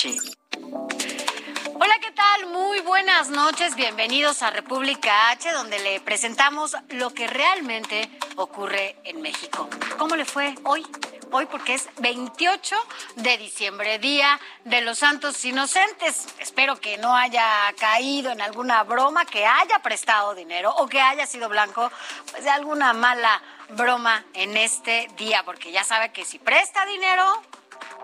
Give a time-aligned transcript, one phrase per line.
[0.00, 2.46] Hola, ¿qué tal?
[2.46, 3.74] Muy buenas noches.
[3.74, 9.68] Bienvenidos a República H, donde le presentamos lo que realmente ocurre en México.
[9.98, 10.86] ¿Cómo le fue hoy?
[11.32, 12.76] Hoy porque es 28
[13.16, 16.28] de diciembre, Día de los Santos Inocentes.
[16.38, 17.44] Espero que no haya
[17.76, 21.90] caído en alguna broma, que haya prestado dinero o que haya sido blanco
[22.30, 27.42] pues, de alguna mala broma en este día, porque ya sabe que si presta dinero,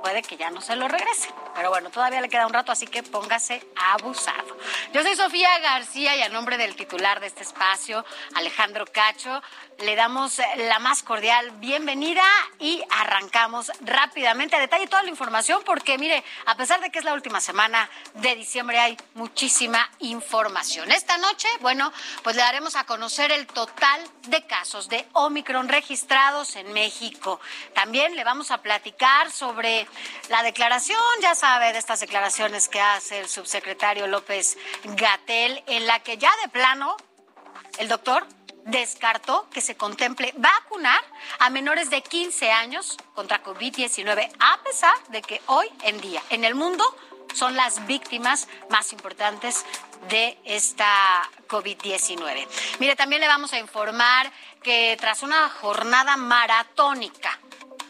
[0.05, 1.31] puede que ya no se lo regrese.
[1.55, 4.55] Pero bueno, todavía le queda un rato, así que póngase abusado.
[4.93, 9.41] Yo soy Sofía García y a nombre del titular de este espacio, Alejandro Cacho,
[9.79, 12.23] le damos la más cordial bienvenida
[12.59, 17.05] y arrancamos rápidamente a detalle toda la información porque mire, a pesar de que es
[17.05, 20.93] la última semana de diciembre hay muchísima información.
[20.93, 26.57] Esta noche, bueno, pues le daremos a conocer el total de casos de Omicron registrados
[26.57, 27.41] en México.
[27.75, 29.89] También le vamos a platicar sobre
[30.29, 36.01] la declaración, ya sabe, de estas declaraciones que hace el subsecretario López Gatel, en la
[36.01, 36.97] que ya de plano
[37.79, 38.27] el doctor
[38.65, 41.01] descartó que se contemple vacunar
[41.39, 46.45] a menores de 15 años contra COVID-19, a pesar de que hoy en día en
[46.45, 46.85] el mundo
[47.35, 49.65] son las víctimas más importantes
[50.09, 52.47] de esta COVID-19.
[52.79, 54.31] Mire, también le vamos a informar
[54.63, 57.39] que tras una jornada maratónica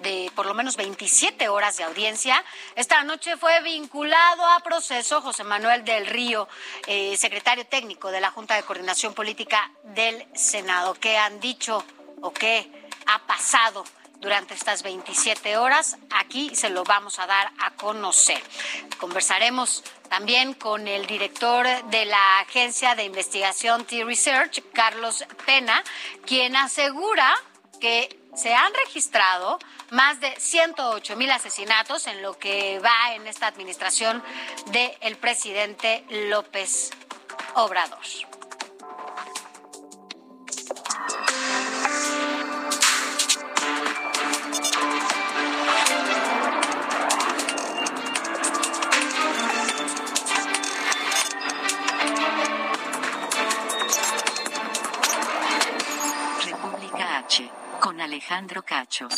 [0.00, 2.44] de por lo menos 27 horas de audiencia.
[2.74, 6.48] Esta noche fue vinculado a proceso José Manuel del Río,
[6.86, 10.94] eh, secretario técnico de la Junta de Coordinación Política del Senado.
[10.94, 11.84] ¿Qué han dicho
[12.20, 12.70] o qué
[13.06, 13.84] ha pasado?
[14.24, 15.98] durante estas 27 horas.
[16.10, 18.40] Aquí se lo vamos a dar a conocer.
[18.98, 25.84] Conversaremos también con el director de la Agencia de Investigación T-Research, Carlos Pena,
[26.24, 27.34] quien asegura
[27.80, 29.58] que se han registrado
[29.90, 34.22] más de 108 mil asesinatos en lo que va en esta administración
[34.66, 36.90] del presidente López
[37.54, 38.00] Obrador.
[58.00, 59.08] Alejandro Cacho.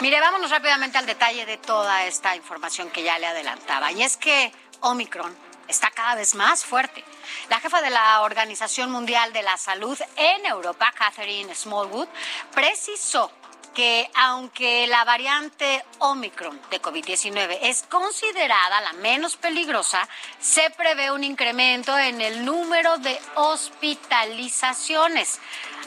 [0.00, 3.90] Mire, vámonos rápidamente al detalle de toda esta información que ya le adelantaba.
[3.92, 5.36] Y es que Omicron
[5.68, 7.04] está cada vez más fuerte.
[7.48, 12.08] La jefa de la Organización Mundial de la Salud en Europa, Catherine Smallwood,
[12.52, 13.30] precisó
[13.74, 20.08] que aunque la variante Omicron de COVID-19 es considerada la menos peligrosa,
[20.40, 25.40] se prevé un incremento en el número de hospitalizaciones.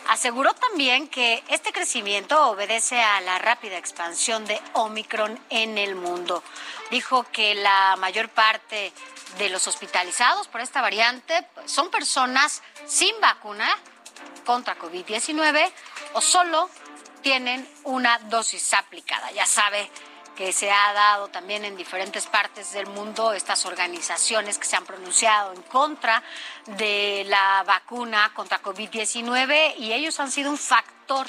[0.10, 6.44] Aseguró también que este crecimiento obedece a la rápida expansión de Omicron en el mundo.
[6.90, 8.92] Dijo que la mayor parte
[9.38, 13.70] de los hospitalizados por esta variante son personas sin vacuna
[14.48, 15.72] contra COVID-19
[16.14, 16.72] o solo
[17.22, 19.30] tienen una dosis aplicada.
[19.34, 19.92] Ya sabe
[20.40, 24.86] que se ha dado también en diferentes partes del mundo estas organizaciones que se han
[24.86, 26.24] pronunciado en contra
[26.66, 31.28] de la vacuna contra COVID-19 y ellos han sido un factor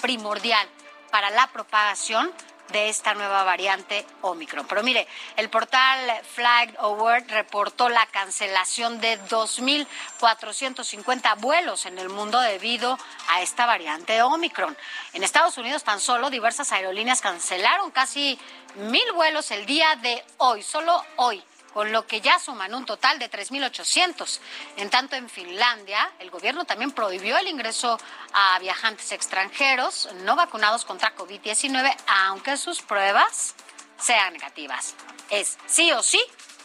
[0.00, 0.66] primordial
[1.12, 2.32] para la propagación
[2.72, 4.66] de esta nueva variante Omicron.
[4.66, 5.06] Pero mire,
[5.36, 6.00] el portal
[6.34, 12.98] Flag Award reportó la cancelación de 2.450 vuelos en el mundo debido
[13.28, 14.76] a esta variante Omicron.
[15.12, 18.38] En Estados Unidos tan solo diversas aerolíneas cancelaron casi
[18.74, 23.18] mil vuelos el día de hoy, solo hoy con lo que ya suman un total
[23.18, 24.40] de 3.800.
[24.76, 27.98] En tanto, en Finlandia, el gobierno también prohibió el ingreso
[28.32, 33.54] a viajantes extranjeros no vacunados contra COVID-19, aunque sus pruebas
[33.98, 34.94] sean negativas.
[35.30, 36.20] Es sí o sí,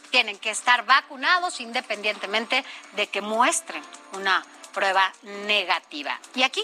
[0.09, 2.63] tienen que estar vacunados independientemente
[2.93, 3.83] de que muestren
[4.13, 6.19] una prueba negativa.
[6.35, 6.63] Y aquí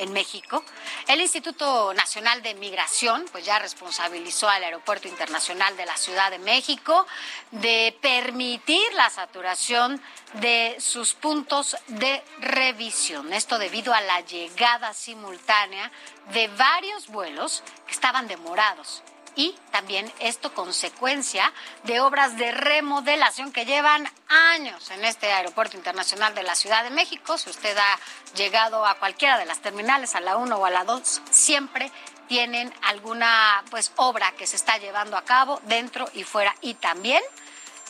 [0.00, 0.64] en México.
[1.06, 6.38] El Instituto Nacional de Migración pues ya responsabilizó al Aeropuerto Internacional de la Ciudad de
[6.38, 7.06] México
[7.50, 10.00] de permitir la saturación
[10.34, 13.32] de sus puntos de revisión.
[13.32, 15.92] Esto debido a la llegada simultánea
[16.32, 19.02] de varios vuelos que estaban demorados
[19.36, 21.52] y también esto consecuencia
[21.84, 26.90] de obras de remodelación que llevan años en este aeropuerto internacional de la Ciudad de
[26.90, 27.38] México.
[27.38, 27.98] Si usted ha
[28.34, 31.90] llegado a cualquiera de las terminales, a la 1 o a la 2, siempre
[32.28, 37.22] tienen alguna pues obra que se está llevando a cabo dentro y fuera y también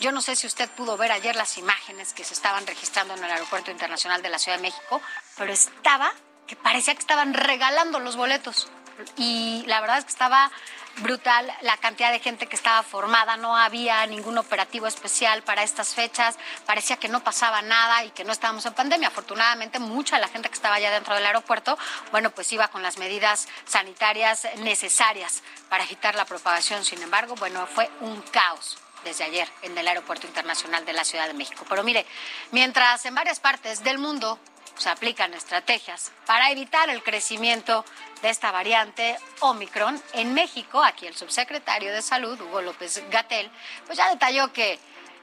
[0.01, 3.23] yo no sé si usted pudo ver ayer las imágenes que se estaban registrando en
[3.23, 5.03] el Aeropuerto Internacional de la Ciudad de México,
[5.37, 6.11] pero estaba
[6.47, 8.69] que parecía que estaban regalando los boletos
[9.17, 10.51] y la verdad es que estaba
[10.99, 15.95] brutal la cantidad de gente que estaba formada, no había ningún operativo especial para estas
[15.95, 19.09] fechas, parecía que no pasaba nada y que no estábamos en pandemia.
[19.09, 21.79] Afortunadamente, mucha de la gente que estaba allá dentro del aeropuerto,
[22.11, 26.85] bueno, pues iba con las medidas sanitarias necesarias para evitar la propagación.
[26.85, 31.27] Sin embargo, bueno, fue un caos desde ayer en el Aeropuerto Internacional de la Ciudad
[31.27, 31.65] de México.
[31.69, 32.05] Pero mire,
[32.51, 34.39] mientras en varias partes del mundo
[34.81, 37.85] se aplican estrategias para evitar el crecimiento
[38.23, 40.03] de esta variante Omicron.
[40.15, 43.51] En México, aquí el subsecretario de Salud, Hugo López Gatel,
[43.87, 44.79] pues ya detalló que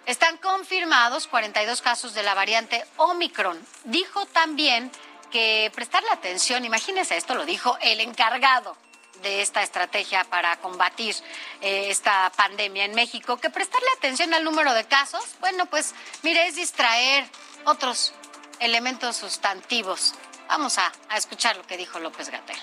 [0.05, 3.59] están confirmados 42 casos de la variante Omicron.
[3.85, 4.91] Dijo también
[5.31, 8.77] que prestarle atención, imagínese esto, lo dijo el encargado
[9.23, 11.15] de esta estrategia para combatir
[11.61, 16.45] eh, esta pandemia en México, que prestarle atención al número de casos, bueno, pues mire,
[16.45, 17.27] es distraer
[17.65, 18.13] otros
[18.59, 20.13] elementos sustantivos.
[20.47, 22.57] Vamos a, escuchar lo que dijo López Gatel.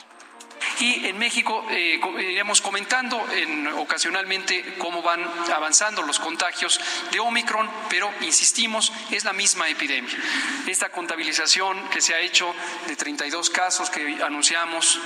[0.81, 5.23] Y en México eh, iremos comentando en, ocasionalmente cómo van
[5.55, 6.81] avanzando los contagios
[7.13, 10.17] de Omicron, pero insistimos, es la misma epidemia.
[10.67, 12.55] Esta contabilización que se ha hecho
[12.87, 14.99] de 32 casos que anunciamos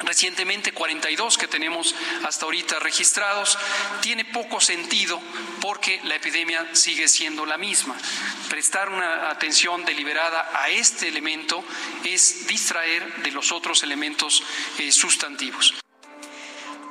[0.00, 1.94] recientemente 42 que tenemos
[2.24, 3.58] hasta ahorita registrados,
[4.00, 5.20] tiene poco sentido
[5.60, 7.96] porque la epidemia sigue siendo la misma.
[8.48, 11.62] Prestar una atención deliberada a este elemento
[12.04, 14.42] es distraer de los otros elementos
[14.78, 15.74] eh, sustantivos.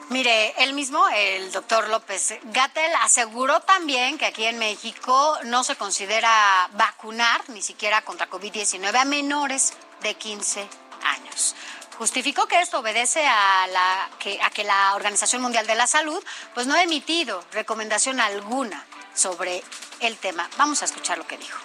[0.10, 5.76] Mire, él mismo, el doctor López Gatel, aseguró también que aquí en México no se
[5.76, 10.68] considera vacunar ni siquiera contra COVID-19 a menores de 15
[11.04, 11.56] años.
[12.00, 16.24] Justificó que esto obedece a, la, que, a que la Organización Mundial de la Salud
[16.54, 19.62] pues no ha emitido recomendación alguna sobre
[20.00, 20.50] el tema.
[20.57, 21.60] Vamos a escuchar lo que dijo.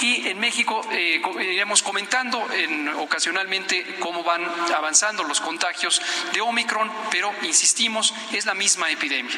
[0.00, 4.44] Y en México eh, iremos comentando en, ocasionalmente cómo van
[4.74, 6.00] avanzando los contagios
[6.32, 9.36] de Omicron, pero insistimos, es la misma epidemia.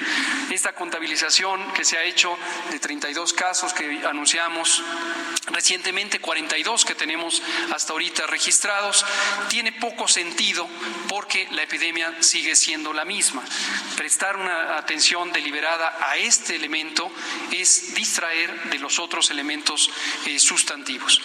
[0.51, 2.39] Esta contabilización que se ha hecho
[2.71, 4.83] de 32 casos que anunciamos
[5.47, 7.43] recientemente, 42 que tenemos
[7.75, 9.05] hasta ahorita registrados,
[9.49, 10.69] tiene poco sentido
[11.09, 13.43] porque la epidemia sigue siendo la misma.
[13.97, 17.11] Prestar una atención deliberada a este elemento
[17.51, 19.91] es distraer de los otros elementos
[20.27, 21.23] eh, sustantivos.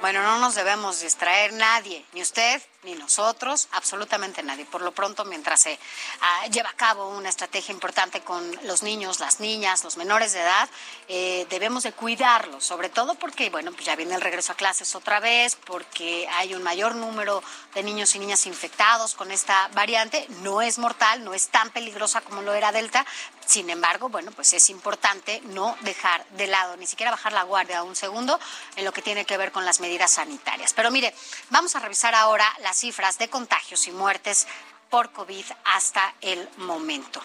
[0.00, 4.64] Bueno, no nos debemos distraer nadie, ni usted, ni nosotros, absolutamente nadie.
[4.64, 5.78] Por lo pronto, mientras se
[6.20, 10.40] ah, lleva a cabo una estrategia importante con los niños, las niñas, los menores de
[10.40, 10.68] edad,
[11.08, 14.94] eh, debemos de cuidarlos, sobre todo porque, bueno, pues ya viene el regreso a clases
[14.94, 17.42] otra vez, porque hay un mayor número
[17.74, 20.26] de niños y niñas infectados con esta variante.
[20.42, 23.04] No es mortal, no es tan peligrosa como lo era Delta.
[23.44, 27.82] Sin embargo, bueno, pues es importante no dejar de lado, ni siquiera bajar la guardia
[27.82, 28.38] un segundo
[28.76, 30.72] en lo que tiene que ver con las medidas sanitarias.
[30.72, 31.12] Pero mire,
[31.50, 34.46] vamos a revisar ahora la las cifras de contagios y muertes
[34.90, 37.20] por COVID hasta el momento.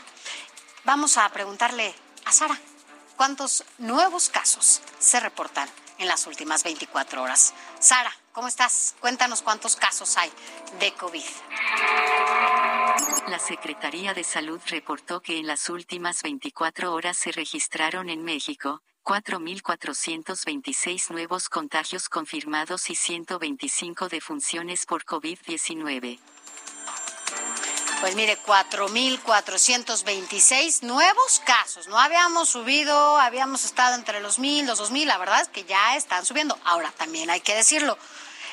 [0.86, 1.94] Vamos a preguntarle
[2.26, 2.60] a Sara,
[3.16, 7.54] ¿cuántos nuevos casos se reportan en las últimas 24 horas?
[7.80, 8.96] Sara, ¿cómo estás?
[9.00, 10.32] Cuéntanos cuántos casos hay
[10.80, 11.24] de COVID.
[13.28, 18.82] La Secretaría de Salud reportó que en las últimas 24 horas se registraron en México
[19.06, 26.20] 4.426 nuevos contagios confirmados y 125 defunciones por COVID-19.
[28.02, 31.88] Pues mire, 4.426 nuevos casos.
[31.88, 35.06] No habíamos subido, habíamos estado entre los 1.000, los 2.000.
[35.06, 36.58] La verdad es que ya están subiendo.
[36.66, 38.00] Ahora, también hay que decirlo,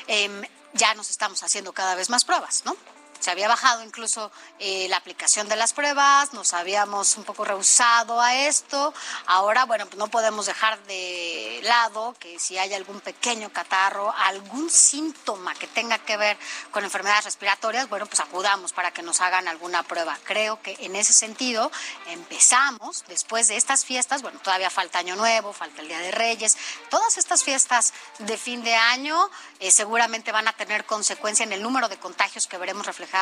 [0.07, 0.43] em,
[0.73, 2.77] ya nos estamos haciendo cada vez más pruebas, ¿no?
[3.23, 8.19] Se había bajado incluso eh, la aplicación de las pruebas, nos habíamos un poco rehusado
[8.19, 8.93] a esto.
[9.27, 14.69] Ahora, bueno, pues no podemos dejar de lado que si hay algún pequeño catarro, algún
[14.69, 16.37] síntoma que tenga que ver
[16.71, 20.17] con enfermedades respiratorias, bueno, pues acudamos para que nos hagan alguna prueba.
[20.25, 21.71] Creo que en ese sentido
[22.07, 26.57] empezamos después de estas fiestas, bueno, todavía falta Año Nuevo, falta el Día de Reyes,
[26.89, 29.29] todas estas fiestas de fin de año
[29.61, 33.12] eh, seguramente van a tener consecuencia en el número de contagios que veremos reflejados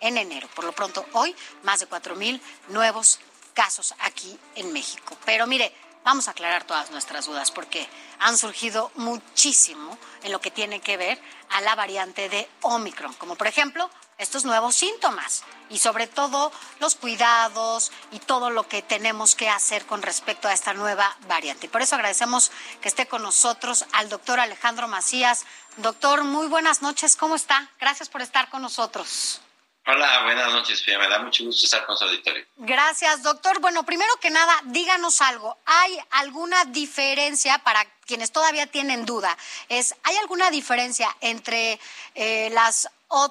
[0.00, 0.48] en enero.
[0.54, 3.18] Por lo pronto, hoy más de 4 mil nuevos
[3.54, 5.16] casos aquí en México.
[5.24, 5.72] Pero mire,
[6.04, 10.98] vamos a aclarar todas nuestras dudas porque han surgido muchísimo en lo que tiene que
[10.98, 11.18] ver
[11.48, 13.90] a la variante de Omicron, como por ejemplo
[14.20, 19.86] estos nuevos síntomas y sobre todo los cuidados y todo lo que tenemos que hacer
[19.86, 21.68] con respecto a esta nueva variante.
[21.68, 25.44] Por eso agradecemos que esté con nosotros al doctor Alejandro Macías.
[25.78, 27.70] Doctor, muy buenas noches, ¿cómo está?
[27.80, 29.40] Gracias por estar con nosotros.
[29.86, 30.98] Hola, buenas noches, Pia.
[30.98, 32.44] Me da mucho gusto estar con su auditorio.
[32.56, 33.60] Gracias, doctor.
[33.60, 35.58] Bueno, primero que nada, díganos algo.
[35.64, 39.36] ¿Hay alguna diferencia para quienes todavía tienen duda?
[39.68, 41.80] Es, ¿Hay alguna diferencia entre
[42.14, 42.88] eh, las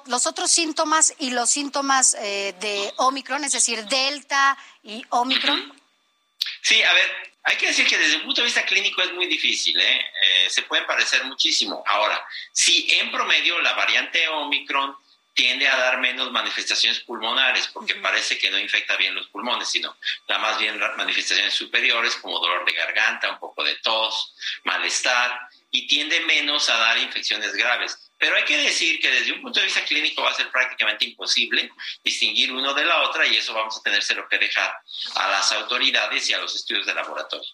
[0.07, 5.73] los otros síntomas y los síntomas eh, de Omicron, es decir, Delta y Omicron?
[6.61, 9.27] Sí, a ver, hay que decir que desde el punto de vista clínico es muy
[9.27, 10.05] difícil, ¿eh?
[10.21, 11.81] Eh, se pueden parecer muchísimo.
[11.87, 14.95] Ahora, si en promedio la variante Omicron
[15.39, 19.95] tiende a dar menos manifestaciones pulmonares, porque parece que no infecta bien los pulmones, sino
[20.27, 25.39] da más bien manifestaciones superiores como dolor de garganta, un poco de tos, malestar,
[25.71, 28.11] y tiende menos a dar infecciones graves.
[28.17, 31.05] Pero hay que decir que desde un punto de vista clínico va a ser prácticamente
[31.05, 31.71] imposible
[32.03, 34.75] distinguir uno de la otra y eso vamos a tenérselo que dejar
[35.15, 37.49] a las autoridades y a los estudios de laboratorio.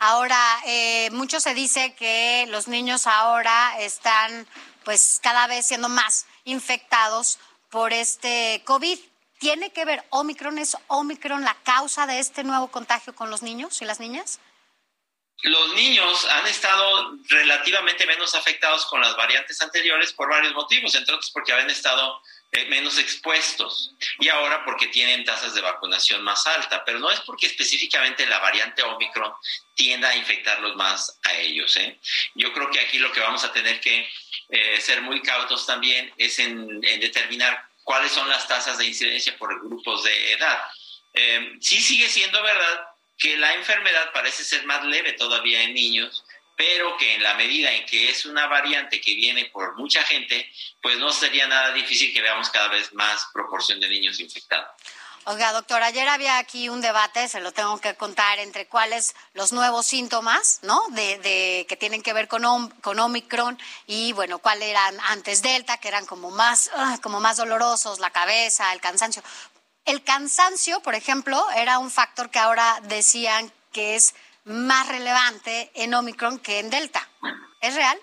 [0.00, 4.48] Ahora, eh, mucho se dice que los niños ahora están
[4.88, 7.38] pues cada vez siendo más infectados
[7.70, 8.98] por este COVID.
[9.38, 10.58] ¿Tiene que ver Omicron?
[10.58, 14.40] ¿Es Omicron la causa de este nuevo contagio con los niños y las niñas?
[15.42, 21.14] los niños han estado relativamente menos afectados con las variantes anteriores por varios motivos, entre
[21.14, 26.46] otros porque habían estado eh, menos expuestos y ahora porque tienen tasas de vacunación más
[26.46, 29.32] alta, pero no es porque específicamente la variante Omicron
[29.74, 31.76] tienda a infectarlos más a ellos.
[31.76, 32.00] ¿eh?
[32.34, 34.08] Yo creo que aquí lo que vamos a tener que
[34.48, 39.36] eh, ser muy cautos también es en, en, determinar cuáles son las tasas de incidencia
[39.36, 40.58] por grupos de edad.
[41.60, 42.88] sí sigue siendo verdad
[43.18, 46.24] que la enfermedad parece ser más leve todavía en niños,
[46.56, 50.50] pero que en la medida en que es una variante que viene por mucha gente,
[50.82, 54.70] pues no sería nada difícil que veamos cada vez más proporción de niños infectados.
[55.30, 59.52] Oiga, doctor, ayer había aquí un debate, se lo tengo que contar, entre cuáles los
[59.52, 60.80] nuevos síntomas, ¿no?
[60.92, 65.88] De, que tienen que ver con, con Omicron y, bueno, cuáles eran antes Delta, que
[65.88, 69.22] eran como más, ah, como más dolorosos, la cabeza, el cansancio.
[69.84, 75.92] El cansancio, por ejemplo, era un factor que ahora decían que es más relevante en
[75.92, 77.06] Omicron que en Delta.
[77.60, 78.00] ¿Es real?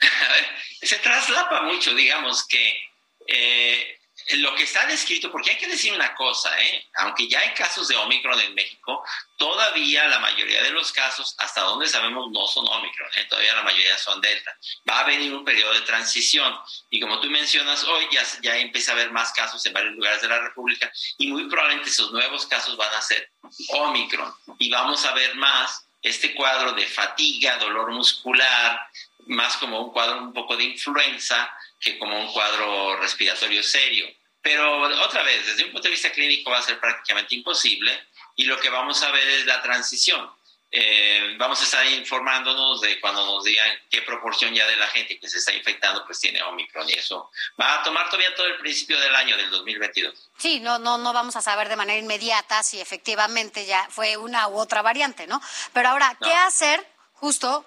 [0.80, 2.90] Se traslapa mucho, digamos que
[3.26, 3.97] eh,
[4.36, 6.86] lo que está descrito, porque hay que decir una cosa, ¿eh?
[6.96, 9.02] aunque ya hay casos de Omicron en México,
[9.36, 13.24] todavía la mayoría de los casos, hasta donde sabemos, no son Omicron, ¿eh?
[13.24, 14.56] todavía la mayoría son Delta.
[14.88, 16.54] Va a venir un periodo de transición
[16.90, 20.20] y como tú mencionas, hoy ya, ya empieza a haber más casos en varios lugares
[20.20, 23.30] de la República y muy probablemente esos nuevos casos van a ser
[23.70, 28.80] Omicron y vamos a ver más este cuadro de fatiga, dolor muscular,
[29.26, 34.06] más como un cuadro un poco de influenza que como un cuadro respiratorio serio.
[34.42, 37.92] Pero otra vez, desde un punto de vista clínico va a ser prácticamente imposible
[38.36, 40.30] y lo que vamos a ver es la transición.
[40.70, 45.18] Eh, vamos a estar informándonos de cuando nos digan qué proporción ya de la gente
[45.18, 48.58] que se está infectando pues tiene Omicron y eso va a tomar todavía todo el
[48.58, 50.28] principio del año del 2022.
[50.36, 54.46] Sí, no, no, no vamos a saber de manera inmediata si efectivamente ya fue una
[54.48, 55.40] u otra variante, ¿no?
[55.72, 57.64] Pero ahora, ¿qué hacer justo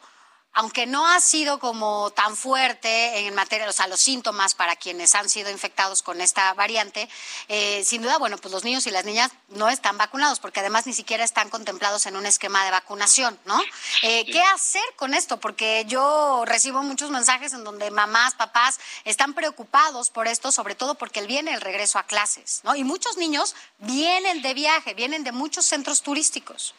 [0.54, 5.16] aunque no ha sido como tan fuerte en materia, o sea, los síntomas para quienes
[5.16, 7.08] han sido infectados con esta variante,
[7.48, 10.86] eh, sin duda, bueno, pues los niños y las niñas no están vacunados, porque además
[10.86, 13.60] ni siquiera están contemplados en un esquema de vacunación, ¿no?
[14.02, 15.40] Eh, ¿Qué hacer con esto?
[15.40, 20.96] Porque yo recibo muchos mensajes en donde mamás, papás están preocupados por esto, sobre todo
[20.96, 22.76] porque viene el regreso a clases, ¿no?
[22.76, 26.74] Y muchos niños vienen de viaje, vienen de muchos centros turísticos.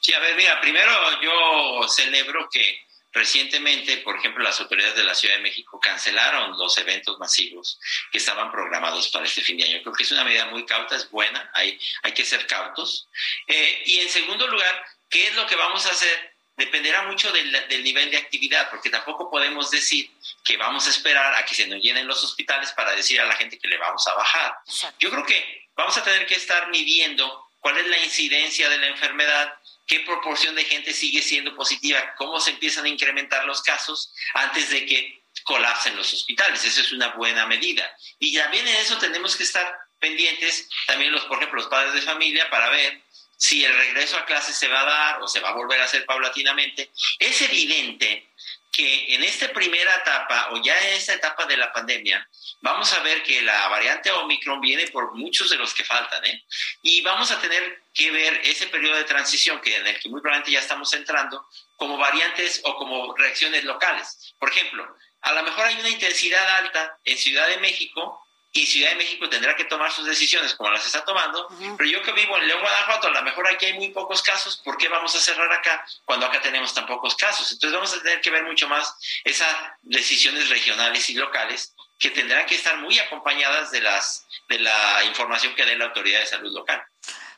[0.00, 5.14] Sí, a ver, mira, primero yo celebro que recientemente, por ejemplo, las autoridades de la
[5.14, 7.78] Ciudad de México cancelaron los eventos masivos
[8.12, 9.82] que estaban programados para este fin de año.
[9.82, 13.08] Creo que es una medida muy cauta, es buena, hay, hay que ser cautos.
[13.46, 16.30] Eh, y en segundo lugar, ¿qué es lo que vamos a hacer?
[16.56, 20.10] Dependerá mucho del, del nivel de actividad, porque tampoco podemos decir
[20.44, 23.34] que vamos a esperar a que se nos llenen los hospitales para decir a la
[23.34, 24.54] gente que le vamos a bajar.
[24.98, 28.88] Yo creo que vamos a tener que estar midiendo cuál es la incidencia de la
[28.88, 29.54] enfermedad,
[29.90, 34.70] qué proporción de gente sigue siendo positiva, cómo se empiezan a incrementar los casos antes
[34.70, 36.64] de que colapsen los hospitales.
[36.64, 37.90] Esa es una buena medida.
[38.20, 39.66] Y también en eso tenemos que estar
[39.98, 43.02] pendientes, también los, por ejemplo, los padres de familia, para ver
[43.36, 45.86] si el regreso a clases se va a dar o se va a volver a
[45.86, 46.92] hacer paulatinamente.
[47.18, 48.29] Es evidente
[48.70, 52.26] que en esta primera etapa o ya en esta etapa de la pandemia,
[52.60, 56.44] vamos a ver que la variante Omicron viene por muchos de los que faltan, ¿eh?
[56.82, 60.20] Y vamos a tener que ver ese periodo de transición que en el que muy
[60.20, 61.44] probablemente ya estamos entrando
[61.76, 64.34] como variantes o como reacciones locales.
[64.38, 68.90] Por ejemplo, a lo mejor hay una intensidad alta en Ciudad de México y Ciudad
[68.90, 72.36] de México tendrá que tomar sus decisiones como las está tomando, pero yo que vivo
[72.36, 75.20] en León, Guanajuato, a lo mejor aquí hay muy pocos casos, ¿por qué vamos a
[75.20, 77.50] cerrar acá cuando acá tenemos tan pocos casos?
[77.52, 78.92] Entonces vamos a tener que ver mucho más
[79.24, 85.04] esas decisiones regionales y locales que tendrán que estar muy acompañadas de, las, de la
[85.04, 86.82] información que dé la autoridad de salud local.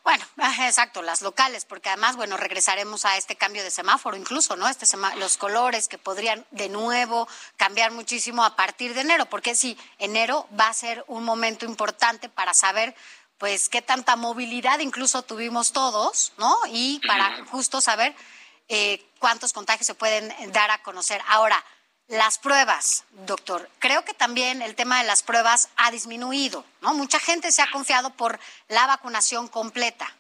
[0.05, 0.25] Bueno,
[0.61, 4.69] exacto, las locales, porque además, bueno, regresaremos a este cambio de semáforo incluso, ¿no?
[4.69, 9.79] Este los colores que podrían de nuevo cambiar muchísimo a partir de enero, porque sí,
[9.99, 12.95] enero va a ser un momento importante para saber
[13.39, 16.57] pues qué tanta movilidad incluso tuvimos todos, ¿no?
[16.69, 18.15] Y para justo saber
[18.69, 21.21] eh, cuántos contagios se pueden dar a conocer.
[21.27, 21.65] Ahora,
[22.09, 23.71] las pruebas, doctor.
[23.79, 26.95] Creo que también el tema de las pruebas ha disminuido, ¿no?
[26.95, 30.15] Mucha gente se ha confiado por la vacunación completa.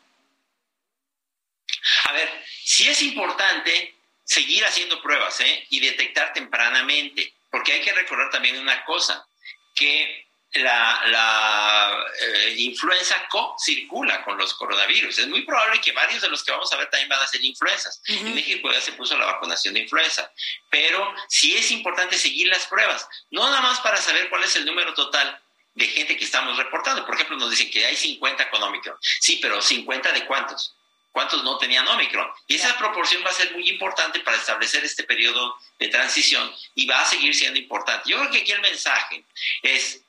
[2.04, 5.66] A ver, sí es importante seguir haciendo pruebas ¿eh?
[5.70, 9.26] y detectar tempranamente, porque hay que recordar también una cosa,
[9.74, 15.18] que la, eh, influenza co-circula con los coronavirus.
[15.18, 17.42] Es muy probable que varios de los que vamos a ver también van a ser
[17.44, 18.02] influenzas.
[18.06, 20.30] En México ya se puso la vacunación de influenza,
[20.70, 24.66] pero sí es importante seguir las pruebas, no nada más para saber cuál es el
[24.66, 25.40] número total
[25.74, 27.06] de gente que estamos reportando.
[27.06, 28.96] Por ejemplo, nos dicen que hay 50 con Omicron.
[29.00, 30.74] Sí, pero ¿50 de cuántos?
[31.12, 32.30] ¿Cuántos no tenían Omicron?
[32.46, 36.86] Y esa proporción va a ser muy importante para establecer este periodo de transición y
[36.86, 38.10] va a seguir siendo importante.
[38.10, 39.24] Yo creo que aquí el mensaje
[39.62, 40.02] es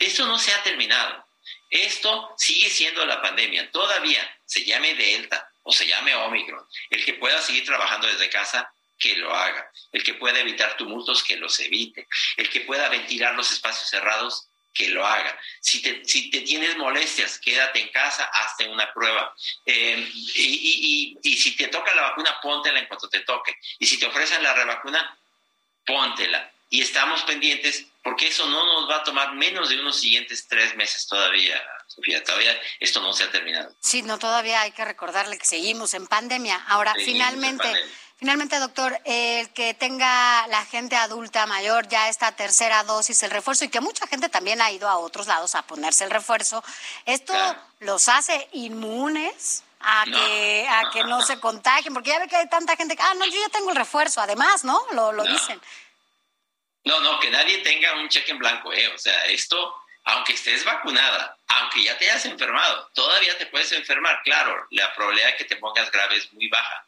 [0.00, 1.24] esto no se ha terminado.
[1.68, 3.70] Esto sigue siendo la pandemia.
[3.70, 6.66] Todavía se llame Delta o se llame Omicron.
[6.88, 9.70] El que pueda seguir trabajando desde casa, que lo haga.
[9.92, 12.08] El que pueda evitar tumultos, que los evite.
[12.36, 15.38] El que pueda ventilar los espacios cerrados, que lo haga.
[15.60, 19.34] Si te, tienes molestias, quédate en casa, hazte una prueba.
[19.66, 23.54] Eh, y, y, si te toca la vacuna, póntela en cuanto te toque.
[23.78, 25.18] Y si te ofrecen la revacuna,
[25.84, 26.50] póntela.
[26.70, 30.74] Y estamos pendientes porque eso no nos va a tomar menos de unos siguientes tres
[30.76, 32.22] meses todavía, Sofía.
[32.24, 33.74] Todavía esto no se ha terminado.
[33.80, 36.64] Sí, no, todavía hay que recordarle que seguimos en pandemia.
[36.68, 37.68] Ahora, finalmente,
[38.16, 43.64] finalmente, doctor, el que tenga la gente adulta mayor ya esta tercera dosis, el refuerzo,
[43.64, 46.64] y que mucha gente también ha ido a otros lados a ponerse el refuerzo,
[47.04, 47.34] ¿esto
[47.80, 49.64] los hace inmunes?
[49.82, 53.02] A, que, a que no se contagien, porque ya ve que hay tanta gente que,
[53.02, 54.78] ah, no, yo ya tengo el refuerzo, además, ¿no?
[54.92, 55.58] Lo, lo dicen.
[56.84, 58.88] No, no, que nadie tenga un cheque en blanco, ¿eh?
[58.88, 64.20] O sea, esto, aunque estés vacunada, aunque ya te hayas enfermado, todavía te puedes enfermar.
[64.24, 66.86] Claro, la probabilidad de que te pongas grave es muy baja.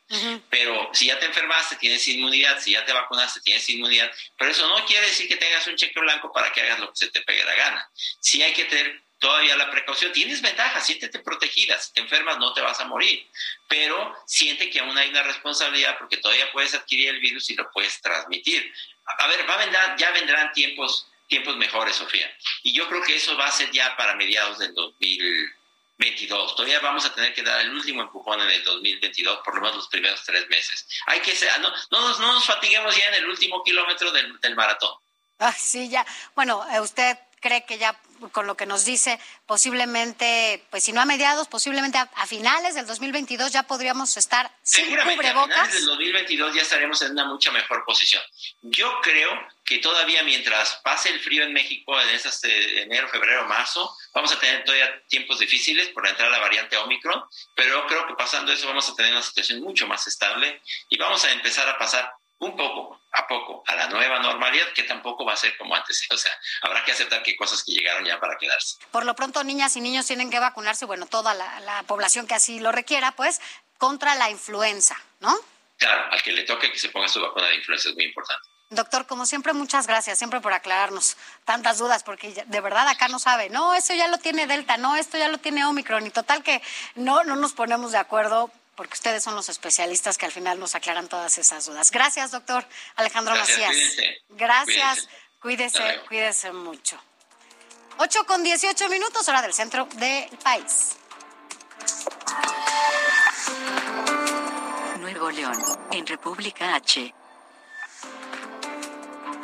[0.51, 2.61] Pero si ya te enfermaste, tienes inmunidad.
[2.61, 4.11] Si ya te vacunaste, tienes inmunidad.
[4.39, 6.97] Pero eso no quiere decir que tengas un cheque blanco para que hagas lo que
[6.97, 7.91] se te pegue la gana.
[8.21, 10.13] Sí hay que tener todavía la precaución.
[10.13, 11.79] Tienes ventajas, siéntete protegida.
[11.79, 13.27] Si te enfermas, no te vas a morir.
[13.69, 17.71] Pero siente que aún hay una responsabilidad porque todavía puedes adquirir el virus y lo
[17.71, 18.73] puedes transmitir
[19.07, 22.31] a ver, va a vendrán, ya vendrán tiempos, tiempos mejores, Sofía.
[22.63, 26.57] Y yo creo que eso va a ser ya para mediados del 2022.
[26.57, 29.77] Todavía vamos a tener que dar el último empujón en el 2022, por lo menos
[29.77, 30.87] los primeros tres meses.
[31.07, 34.95] Hay que ser, no, no, nos, fatiguemos ya en el último kilómetro del, del maratón.
[35.39, 36.07] Ah, sí, ya.
[36.35, 37.99] Bueno, usted cree que ya
[38.31, 42.87] con lo que nos dice, posiblemente, pues si no a mediados, posiblemente a, finales del
[42.87, 45.59] 2022 ya podríamos estar sin cubrebocas.
[45.59, 48.23] A finales del 2022 ya estaremos en una mucha mejor posición.
[48.63, 49.31] Yo creo
[49.65, 54.33] que todavía mientras pase el frío en México en esas eh, enero, febrero, marzo, vamos
[54.33, 57.23] a tener todavía tiempos difíciles por entrar a la variante Omicron,
[57.55, 61.25] pero creo que pasando eso vamos a tener una situación mucho más estable y vamos
[61.25, 65.35] a empezar a pasar un poco a poco a la nueva normalidad, que tampoco va
[65.35, 66.07] a ser como antes.
[66.13, 68.77] O sea, habrá que aceptar que hay cosas que llegaron ya para quedarse.
[68.91, 72.61] Por lo pronto, niñas y niños tienen que vacunarse, bueno, toda la, población que así
[72.61, 73.41] lo requiera, pues,
[73.79, 75.35] contra la influenza, ¿no?
[75.79, 78.49] Claro, al que le toque que se ponga su vacuna de influenza es muy importante.
[78.71, 83.19] Doctor, como siempre, muchas gracias, siempre por aclararnos tantas dudas, porque de verdad acá no
[83.19, 86.43] sabe, no, eso ya lo tiene Delta, no, esto ya lo tiene Omicron, y total
[86.43, 86.63] que
[86.95, 90.75] no, no nos ponemos de acuerdo porque ustedes son los especialistas que al final nos
[90.75, 91.91] aclaran todas esas dudas.
[91.91, 93.77] Gracias, doctor Alejandro Macías.
[94.31, 95.09] Gracias.
[95.41, 97.01] Cuídese, cuídese mucho.
[97.99, 100.97] 8 con 18 minutos, hora del centro del país.
[105.01, 105.59] Nuevo León,
[105.91, 107.15] en República H.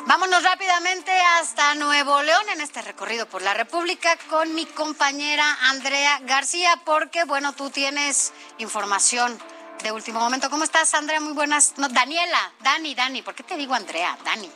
[0.09, 6.17] Vámonos rápidamente hasta Nuevo León en este recorrido por la República con mi compañera Andrea
[6.23, 9.37] García, porque bueno, tú tienes información
[9.83, 10.49] de último momento.
[10.49, 11.19] ¿Cómo estás, Andrea?
[11.19, 11.77] Muy buenas.
[11.77, 14.17] No, Daniela, Dani, Dani, ¿por qué te digo Andrea?
[14.25, 14.49] Dani,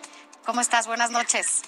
[0.43, 0.87] ¿cómo estás?
[0.87, 1.61] Buenas noches.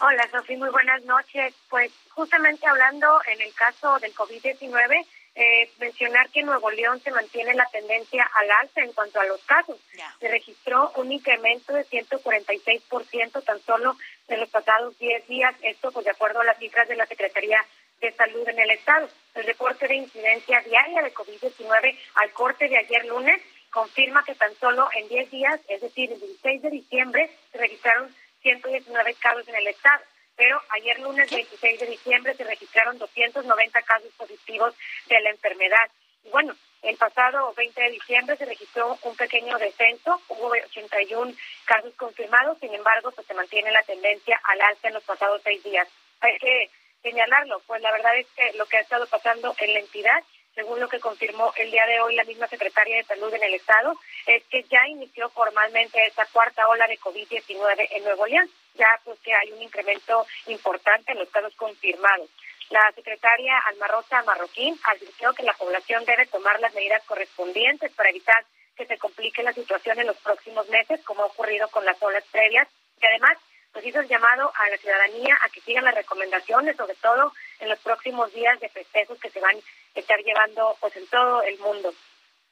[0.00, 1.54] Hola, Sofía, muy buenas noches.
[1.68, 5.06] Pues justamente hablando en el caso del COVID-19,
[5.40, 9.24] eh, mencionar que en Nuevo León se mantiene la tendencia al alza en cuanto a
[9.24, 9.78] los casos.
[10.18, 13.96] Se registró un incremento de 146% tan solo
[14.26, 17.64] en los pasados 10 días, esto pues de acuerdo a las cifras de la Secretaría
[18.00, 19.08] de Salud en el Estado.
[19.36, 24.52] El reporte de incidencia diaria de COVID-19 al corte de ayer lunes confirma que tan
[24.56, 29.54] solo en 10 días, es decir, el 16 de diciembre, se registraron 119 casos en
[29.54, 30.02] el Estado
[30.38, 34.72] pero ayer lunes 26 de diciembre se registraron 290 casos positivos
[35.08, 35.90] de la enfermedad.
[36.24, 41.92] Y bueno, el pasado 20 de diciembre se registró un pequeño descenso, hubo 81 casos
[41.96, 45.88] confirmados, sin embargo, pues se mantiene la tendencia al alza en los pasados seis días.
[46.20, 46.70] Hay que
[47.02, 50.22] señalarlo, pues la verdad es que lo que ha estado pasando en la entidad
[50.58, 53.54] según lo que confirmó el día de hoy la misma secretaria de Salud en el
[53.54, 53.94] Estado,
[54.26, 59.18] es que ya inició formalmente esta cuarta ola de COVID-19 en Nuevo León, ya pues
[59.20, 62.30] que hay un incremento importante en los casos confirmados.
[62.70, 68.10] La secretaria Alma Rosa Marroquín advirtió que la población debe tomar las medidas correspondientes para
[68.10, 68.44] evitar
[68.76, 72.24] que se complique la situación en los próximos meses, como ha ocurrido con las olas
[72.30, 72.68] previas,
[73.00, 73.38] y además
[73.72, 77.68] pues hizo el llamado a la ciudadanía a que sigan las recomendaciones, sobre todo en
[77.68, 81.58] los próximos días de festejos que se van a estar llevando pues en todo el
[81.58, 81.92] mundo,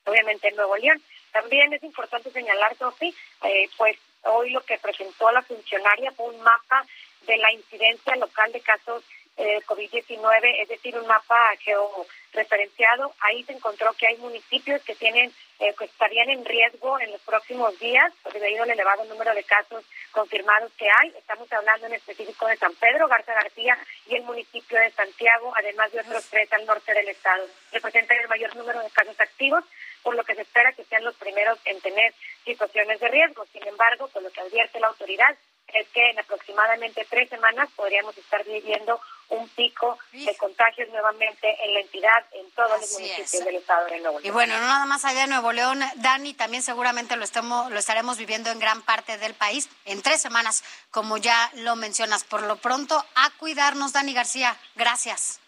[0.04, 1.02] obviamente en Nuevo León.
[1.32, 6.40] También es importante señalar, Sofi, eh, pues hoy lo que presentó la funcionaria fue un
[6.40, 6.86] mapa
[7.26, 9.02] de la incidencia local de casos
[9.36, 13.12] eh, COVID-19, es decir, un mapa georreferenciado.
[13.20, 17.20] Ahí se encontró que hay municipios que tienen eh, que estarían en riesgo en los
[17.20, 19.84] próximos días debido al elevado número de casos
[20.16, 21.10] confirmados que hay.
[21.10, 23.76] Estamos hablando en específico de San Pedro, Garza García
[24.06, 27.44] y el municipio de Santiago, además de otros tres al norte del estado.
[27.70, 29.62] Representan el mayor número de casos activos,
[30.02, 32.14] por lo que se espera que sean los primeros en tener
[32.46, 33.44] situaciones de riesgo.
[33.52, 35.36] Sin embargo, por lo que advierte la autoridad,
[35.72, 41.74] es que en aproximadamente tres semanas podríamos estar viviendo un pico de contagios nuevamente en
[41.74, 44.26] la entidad, en todos los municipios del estado de Nuevo León.
[44.26, 47.78] Y bueno, no nada más allá de Nuevo León, Dani, también seguramente lo, estemos, lo
[47.78, 52.24] estaremos viviendo en gran parte del país en tres semanas, como ya lo mencionas.
[52.24, 54.56] Por lo pronto, a cuidarnos, Dani García.
[54.76, 55.40] Gracias.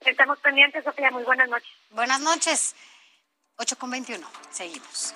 [0.00, 1.10] Estamos pendientes, Sofía.
[1.10, 1.70] Muy buenas noches.
[1.90, 2.74] Buenas noches.
[3.56, 4.26] 8 con 21.
[4.50, 5.14] Seguimos.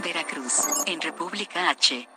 [0.00, 2.08] Veracruz, en República H.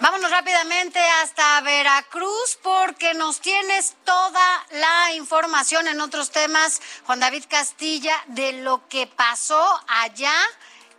[0.00, 7.44] Vámonos rápidamente hasta Veracruz porque nos tienes toda la información en otros temas, Juan David
[7.48, 10.34] Castilla, de lo que pasó allá.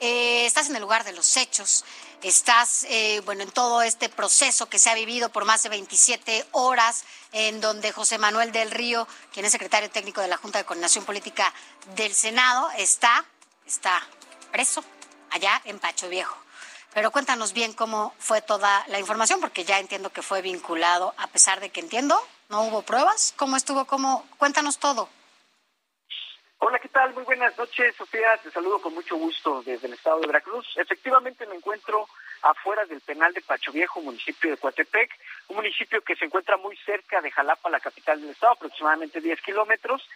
[0.01, 1.85] Eh, estás en el lugar de los hechos,
[2.21, 6.45] estás eh, bueno en todo este proceso que se ha vivido por más de 27
[6.51, 10.65] horas, en donde José Manuel del Río, quien es secretario técnico de la Junta de
[10.65, 11.53] Coordinación Política
[11.95, 13.25] del Senado, está,
[13.65, 14.05] está
[14.51, 14.83] preso
[15.31, 16.37] allá en Pacho Viejo.
[16.93, 21.27] Pero cuéntanos bien cómo fue toda la información, porque ya entiendo que fue vinculado, a
[21.27, 23.33] pesar de que entiendo, no hubo pruebas.
[23.37, 23.85] ¿Cómo estuvo?
[23.85, 24.25] ¿Cómo?
[24.37, 25.07] Cuéntanos todo.
[26.57, 27.13] Hola, ¿qué tal?
[27.13, 28.37] Muy buenas noches, Sofía.
[28.43, 30.67] Te saludo con mucho gusto desde el estado de Veracruz.
[30.75, 32.07] Efectivamente, me encuentro
[32.41, 35.11] afuera del penal de Pacho Viejo, municipio de Coatepec,
[35.49, 39.41] un municipio que se encuentra muy cerca de Jalapa, la capital del estado, aproximadamente 10
[39.41, 40.07] kilómetros.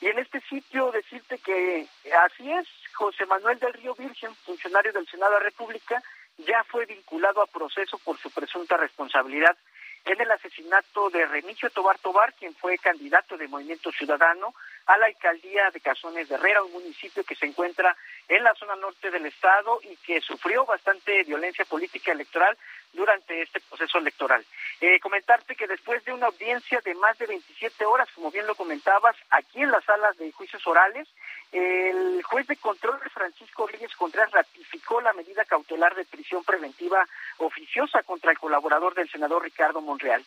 [0.00, 1.86] Y en este sitio decirte que
[2.24, 6.02] así es, José Manuel del Río Virgen, funcionario del Senado de la República,
[6.38, 9.56] ya fue vinculado a proceso por su presunta responsabilidad
[10.04, 14.54] en el asesinato de Remigio Tobar Tobar, quien fue candidato de Movimiento Ciudadano
[14.86, 17.96] a la alcaldía de Cazones de Herrera, un municipio que se encuentra
[18.28, 22.56] en la zona norte del estado y que sufrió bastante violencia política electoral
[22.92, 24.44] durante este proceso electoral.
[24.80, 28.54] Eh, comentarte que después de una audiencia de más de 27 horas, como bien lo
[28.54, 31.08] comentabas, aquí en las salas de juicios orales,
[31.52, 37.06] el juez de control Francisco Reyes Contreras ratificó la medida cautelar de prisión preventiva
[37.38, 40.24] oficiosa contra el colaborador del senador Ricardo Monreal.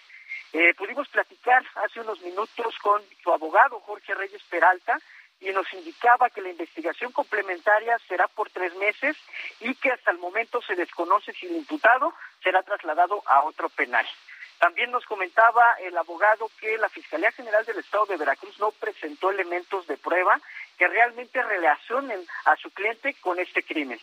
[0.54, 5.00] Eh, pudimos platicar hace unos minutos con su abogado Jorge Reyes Peralta
[5.42, 9.18] y nos indicaba que la investigación complementaria será por tres meses
[9.60, 14.06] y que hasta el momento se desconoce si el imputado será trasladado a otro penal.
[14.60, 19.30] También nos comentaba el abogado que la Fiscalía General del Estado de Veracruz no presentó
[19.30, 20.40] elementos de prueba
[20.78, 24.00] que realmente relacionen a su cliente con este crimen.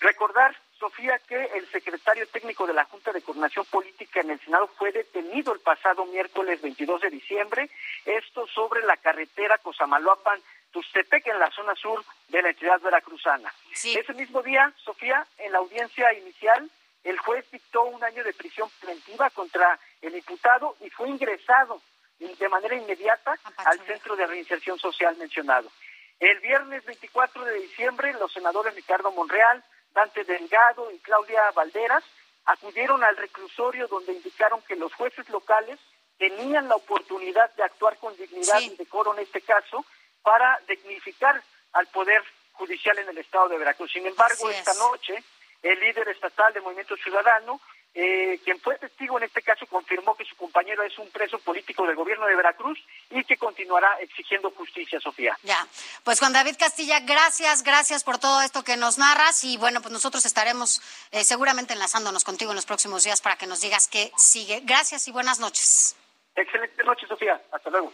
[0.00, 4.68] Recordar, Sofía, que el secretario técnico de la Junta de Coordinación Política en el Senado
[4.78, 7.68] fue detenido el pasado miércoles 22 de diciembre,
[8.04, 13.52] esto sobre la carretera Cosamaloapan Tustepec en la zona sur de la entidad veracruzana.
[13.72, 16.70] Ese mismo día, Sofía, en la audiencia inicial,
[17.04, 21.80] el juez dictó un año de prisión preventiva contra el imputado y fue ingresado
[22.18, 25.70] de manera inmediata al centro de reinserción social mencionado.
[26.18, 32.04] El viernes 24 de diciembre, los senadores Ricardo Monreal, Dante Delgado y Claudia Valderas
[32.44, 35.78] acudieron al reclusorio donde indicaron que los jueces locales
[36.18, 39.84] tenían la oportunidad de actuar con dignidad y decoro en este caso
[40.22, 41.40] para dignificar
[41.72, 43.92] al Poder Judicial en el Estado de Veracruz.
[43.92, 45.22] Sin embargo, esta noche,
[45.62, 47.60] el líder estatal del Movimiento Ciudadano,
[47.94, 51.86] eh, quien fue testigo en este caso, confirmó que su compañero es un preso político
[51.86, 52.78] del gobierno de Veracruz
[53.10, 55.36] y que continuará exigiendo justicia, Sofía.
[55.42, 55.66] Ya,
[56.04, 59.92] pues Juan David Castilla, gracias, gracias por todo esto que nos narras y bueno, pues
[59.92, 64.12] nosotros estaremos eh, seguramente enlazándonos contigo en los próximos días para que nos digas qué
[64.16, 64.60] sigue.
[64.64, 65.96] Gracias y buenas noches.
[66.36, 67.40] Excelente noche, Sofía.
[67.50, 67.92] Hasta luego.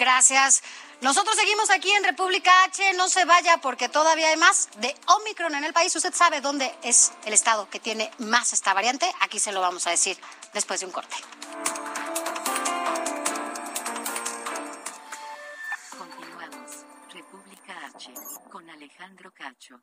[0.00, 0.62] Gracias.
[1.02, 2.94] Nosotros seguimos aquí en República H.
[2.94, 5.94] No se vaya porque todavía hay más de Omicron en el país.
[5.94, 9.12] Usted sabe dónde es el estado que tiene más esta variante.
[9.20, 10.16] Aquí se lo vamos a decir
[10.54, 11.14] después de un corte.
[15.98, 16.70] Continuamos.
[17.12, 18.14] República H
[18.50, 19.82] con Alejandro Cacho.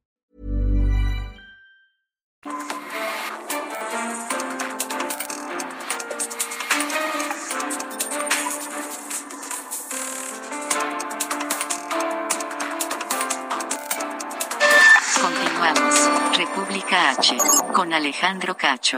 [17.73, 18.97] Con Alejandro Cacho.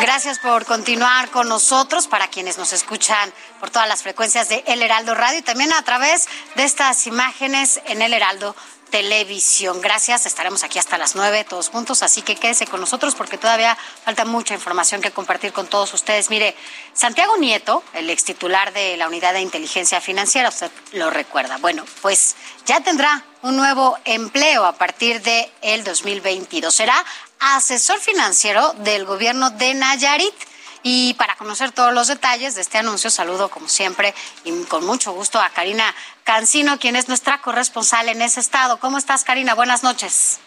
[0.00, 4.82] Gracias por continuar con nosotros, para quienes nos escuchan por todas las frecuencias de El
[4.82, 8.54] Heraldo Radio y también a través de estas imágenes en El Heraldo
[8.90, 9.80] Televisión.
[9.80, 13.76] Gracias, estaremos aquí hasta las nueve todos juntos, así que quédese con nosotros porque todavía
[14.04, 16.30] falta mucha información que compartir con todos ustedes.
[16.30, 16.56] Mire,
[16.94, 21.58] Santiago Nieto, el ex titular de la Unidad de Inteligencia Financiera, usted lo recuerda.
[21.58, 26.74] Bueno, pues ya tendrá un nuevo empleo a partir de el 2022.
[26.74, 27.04] Será
[27.40, 30.34] asesor financiero del gobierno de Nayarit.
[30.82, 34.14] Y para conocer todos los detalles de este anuncio, saludo como siempre
[34.44, 38.78] y con mucho gusto a Karina Cancino, quien es nuestra corresponsal en ese estado.
[38.78, 39.54] ¿Cómo estás, Karina?
[39.54, 40.40] Buenas noches.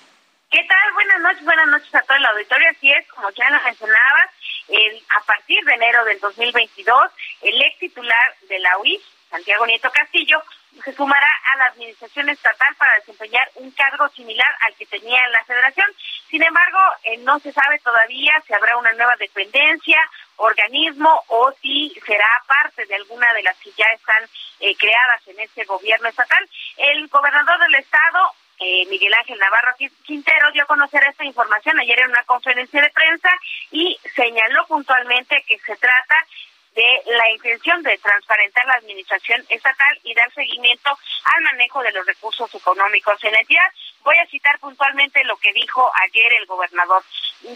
[0.49, 0.93] ¿Qué tal?
[0.93, 2.69] Buenas noches, buenas noches a todo el auditorio.
[2.71, 4.29] Así es, como ya lo mencionabas,
[5.15, 10.41] a partir de enero del 2022, el ex titular de la UIS, Santiago Nieto Castillo,
[10.83, 15.31] se sumará a la administración estatal para desempeñar un cargo similar al que tenía en
[15.31, 15.87] la federación.
[16.31, 19.99] Sin embargo, eh, no se sabe todavía si habrá una nueva dependencia,
[20.37, 24.23] organismo o si será parte de alguna de las que ya están
[24.61, 26.49] eh, creadas en este gobierno estatal.
[26.77, 31.99] El gobernador del estado, eh, Miguel Ángel Navarro Quintero dio a conocer esta información ayer
[31.99, 33.29] en una conferencia de prensa
[33.71, 36.15] y señaló puntualmente que se trata
[36.75, 42.05] de la intención de transparentar la administración estatal y dar seguimiento al manejo de los
[42.05, 43.67] recursos económicos en la entidad.
[44.03, 47.03] Voy a citar puntualmente lo que dijo ayer el gobernador.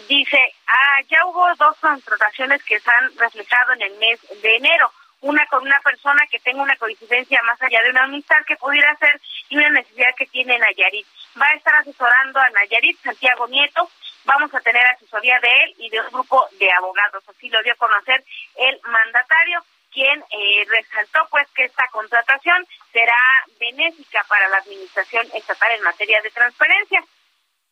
[0.07, 4.91] Dice, ah, ya hubo dos contrataciones que se han reflejado en el mes de enero.
[5.21, 8.95] Una con una persona que tenga una coincidencia más allá de una amistad que pudiera
[8.97, 11.07] ser y una necesidad que tiene Nayarit.
[11.39, 13.89] Va a estar asesorando a Nayarit, Santiago Nieto,
[14.25, 17.23] vamos a tener asesoría de él y de un grupo de abogados.
[17.29, 18.23] Así lo dio a conocer
[18.55, 23.17] el mandatario, quien eh, resaltó pues que esta contratación será
[23.59, 27.03] benéfica para la administración estatal en materia de transparencia.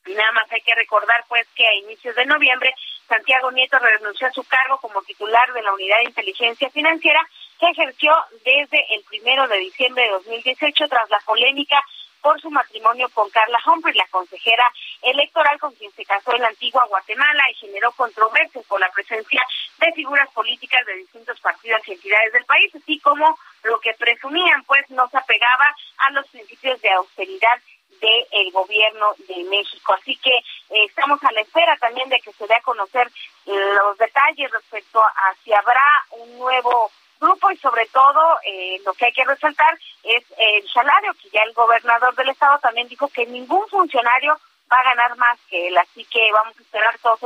[0.06, 2.74] Nada más hay que recordar pues que a inicios de noviembre
[3.08, 7.22] Santiago Nieto renunció a su cargo como titular de la Unidad de Inteligencia Financiera
[7.60, 8.13] que ejerció
[8.44, 11.82] desde el primero de diciembre de 2018 tras la polémica
[12.22, 14.66] por su matrimonio con Carla Humphrey, la consejera
[15.04, 19.42] electoral con quien se casó en la antigua Guatemala y generó controversias por la presencia
[19.80, 24.63] de figuras políticas de distintos partidos y entidades del país, así como lo que presumían,
[24.63, 27.60] pues no se apegaba a los principios de austeridad
[28.02, 29.94] del gobierno de México.
[29.94, 33.10] Así que eh, estamos a la espera también de que se dé a conocer
[33.46, 39.06] los detalles respecto a si habrá un nuevo grupo y sobre todo eh, lo que
[39.06, 43.26] hay que resaltar es el salario, que ya el gobernador del estado también dijo que
[43.26, 44.38] ningún funcionario
[44.74, 47.20] va a ganar más que él, así que vamos a esperar todas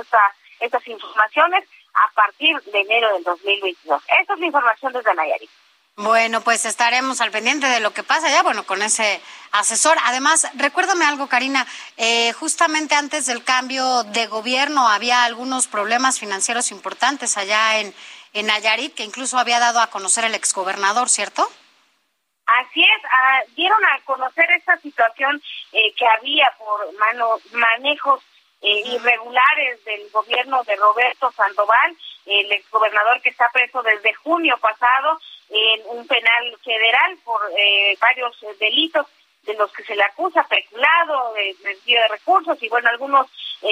[0.60, 4.04] estas informaciones a partir de enero del 2022.
[4.22, 5.50] Esa es la información desde Nayarit.
[5.96, 9.20] Bueno, pues estaremos al pendiente de lo que pasa ya, bueno, con ese
[9.52, 9.98] asesor.
[10.04, 11.66] Además, recuérdame algo, Karina,
[11.98, 17.96] eh, justamente antes del cambio de gobierno había algunos problemas financieros importantes allá en,
[18.34, 21.50] en Nayarit, que incluso había dado a conocer el exgobernador, ¿cierto?
[22.48, 25.42] Así es, ah, dieron a conocer esta situación
[25.74, 28.24] eh, que había por mano, manejos
[28.62, 35.20] eh, irregulares del gobierno de Roberto Sandoval, el exgobernador que está preso desde junio pasado
[35.50, 39.08] en un penal federal por eh, varios delitos
[39.44, 43.28] de los que se le acusa, peculado, de desvío de recursos y bueno, algunos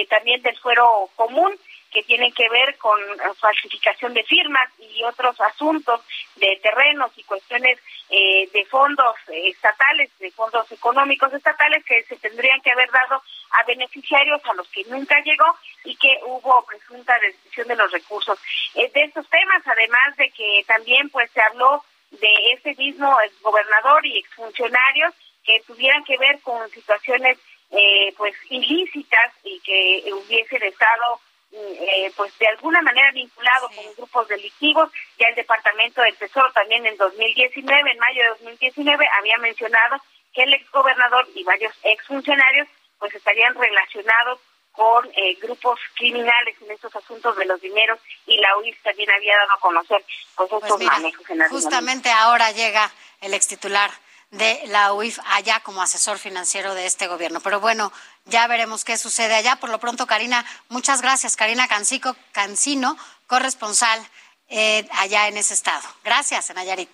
[0.08, 1.54] también del fuero común
[1.90, 2.98] que tienen que ver con
[3.38, 6.00] falsificación de firmas y otros asuntos
[6.36, 7.78] de terrenos y cuestiones
[8.10, 13.64] eh, de fondos estatales, de fondos económicos estatales que se tendrían que haber dado a
[13.64, 18.38] beneficiarios a los que nunca llegó y que hubo presunta desviación de los recursos.
[18.74, 24.04] Eh, de estos temas, además de que también pues se habló de ese mismo gobernador
[24.06, 27.38] y exfuncionarios que tuvieran que ver con situaciones
[27.70, 31.20] eh, pues ilícitas y que hubiesen estado
[31.56, 34.90] eh, pues de alguna manera vinculado con grupos delictivos.
[35.18, 39.96] Ya el Departamento del Tesoro también en 2019, en mayo de 2019, había mencionado
[40.34, 44.38] que el exgobernador y varios exfuncionarios pues estarían relacionados
[44.72, 49.36] con eh, grupos criminales en estos asuntos de los dineros y la UIS también había
[49.38, 50.04] dado a conocer
[50.36, 52.92] pues, estos pues manejos en Justamente ahora llega
[53.22, 53.90] el extitular
[54.36, 57.40] de la UIF allá como asesor financiero de este gobierno.
[57.40, 57.92] Pero bueno,
[58.24, 59.56] ya veremos qué sucede allá.
[59.56, 61.36] Por lo pronto, Karina, muchas gracias.
[61.36, 62.96] Karina Cancico, Cancino,
[63.26, 64.00] corresponsal
[64.48, 65.86] eh, allá en ese estado.
[66.04, 66.90] Gracias, Nayarit.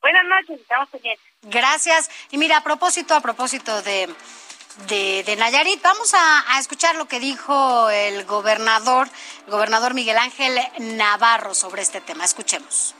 [0.00, 1.24] Buenas noches, estamos pendientes.
[1.42, 2.10] Gracias.
[2.30, 4.14] Y mira, a propósito, a propósito de,
[4.86, 9.08] de, Nayarit, vamos a, a, escuchar lo que dijo el gobernador,
[9.46, 10.58] el gobernador Miguel Ángel
[10.96, 12.24] Navarro sobre este tema.
[12.24, 12.94] Escuchemos.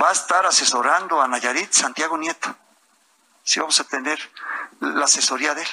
[0.00, 2.54] Va a estar asesorando a Nayarit Santiago Nieto
[3.42, 4.18] sí vamos a tener
[4.80, 5.68] la asesoría de él.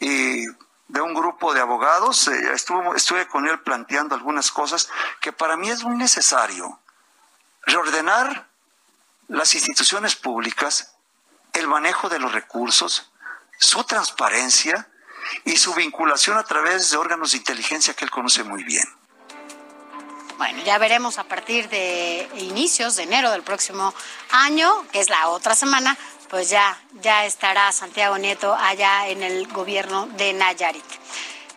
[0.00, 0.46] Y
[0.88, 4.88] de un grupo de abogados, eh, estuve con él planteando algunas cosas
[5.20, 6.80] que para mí es muy necesario.
[7.62, 8.48] Reordenar
[9.28, 10.94] las instituciones públicas,
[11.52, 13.12] el manejo de los recursos,
[13.58, 14.88] su transparencia
[15.44, 18.84] y su vinculación a través de órganos de inteligencia que él conoce muy bien.
[20.38, 23.94] Bueno, ya veremos a partir de inicios de enero del próximo
[24.30, 25.98] año, que es la otra semana,
[26.30, 30.84] pues ya, ya estará Santiago Nieto allá en el gobierno de Nayarit.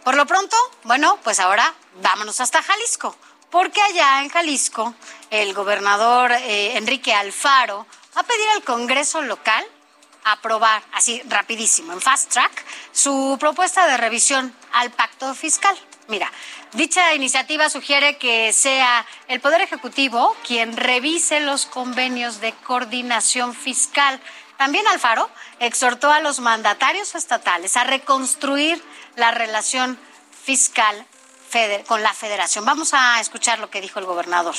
[0.04, 3.16] Por lo pronto, bueno, pues ahora vámonos hasta Jalisco,
[3.52, 4.96] porque allá en Jalisco
[5.30, 7.86] el gobernador eh, Enrique Alfaro
[8.18, 9.64] va a pedir al Congreso local
[10.26, 15.78] aprobar, así rapidísimo, en fast track, su propuesta de revisión al pacto fiscal.
[16.08, 16.32] Mira,
[16.74, 24.20] dicha iniciativa sugiere que sea el Poder Ejecutivo quien revise los convenios de coordinación fiscal
[24.58, 28.82] también Alfaro exhortó a los mandatarios estatales a reconstruir
[29.16, 30.00] la relación
[30.44, 31.06] fiscal
[31.88, 32.66] con la federación.
[32.66, 34.56] Vamos a escuchar lo que dijo el gobernador.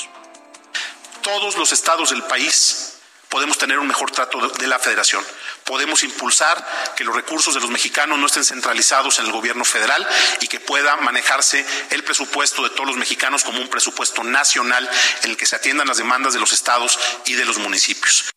[1.21, 5.21] Todos los estados del país podemos tener un mejor trato de la federación.
[5.65, 10.07] Podemos impulsar que los recursos de los mexicanos no estén centralizados en el gobierno federal
[10.39, 14.89] y que pueda manejarse el presupuesto de todos los mexicanos como un presupuesto nacional
[15.23, 18.31] en el que se atiendan las demandas de los estados y de los municipios.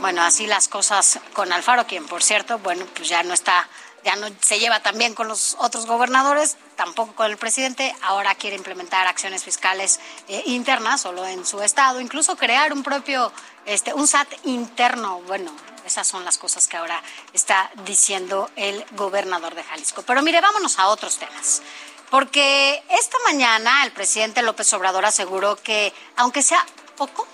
[0.00, 3.68] Bueno, así las cosas con Alfaro, quien por cierto, bueno, pues ya no está,
[4.04, 8.34] ya no se lleva tan bien con los otros gobernadores, tampoco con el presidente, ahora
[8.34, 13.32] quiere implementar acciones fiscales eh, internas solo en su estado, incluso crear un propio,
[13.64, 15.50] este, un SAT interno, bueno,
[15.86, 20.02] esas son las cosas que ahora está diciendo el gobernador de Jalisco.
[20.02, 21.62] Pero mire, vámonos a otros temas.
[22.10, 26.64] Porque esta mañana el presidente López Obrador aseguró que, aunque sea
[26.96, 27.26] poco,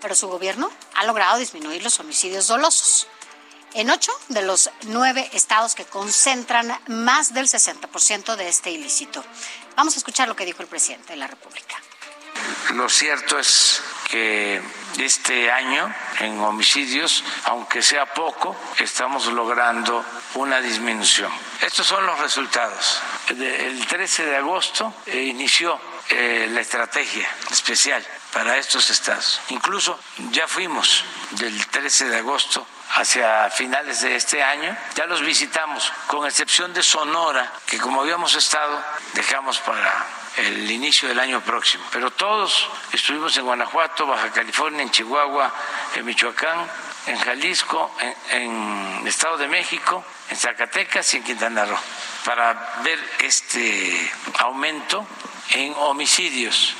[0.00, 3.06] pero su gobierno ha logrado disminuir los homicidios dolosos
[3.74, 9.24] en ocho de los nueve estados que concentran más del 60% de este ilícito.
[9.76, 11.76] Vamos a escuchar lo que dijo el presidente de la República.
[12.74, 14.60] Lo cierto es que
[14.98, 21.30] este año en homicidios, aunque sea poco, estamos logrando una disminución.
[21.60, 23.00] Estos son los resultados.
[23.28, 29.40] El 13 de agosto eh, inició eh, la estrategia especial para estos estados.
[29.48, 29.98] Incluso
[30.30, 36.26] ya fuimos del 13 de agosto hacia finales de este año, ya los visitamos, con
[36.26, 38.82] excepción de Sonora, que como habíamos estado,
[39.14, 40.06] dejamos para
[40.36, 41.84] el inicio del año próximo.
[41.92, 45.52] Pero todos estuvimos en Guanajuato, Baja California, en Chihuahua,
[45.94, 46.68] en Michoacán,
[47.06, 51.78] en Jalisco, en, en Estado de México, en Zacatecas y en Quintana Roo,
[52.24, 55.06] para ver este aumento
[55.50, 56.79] en homicidios.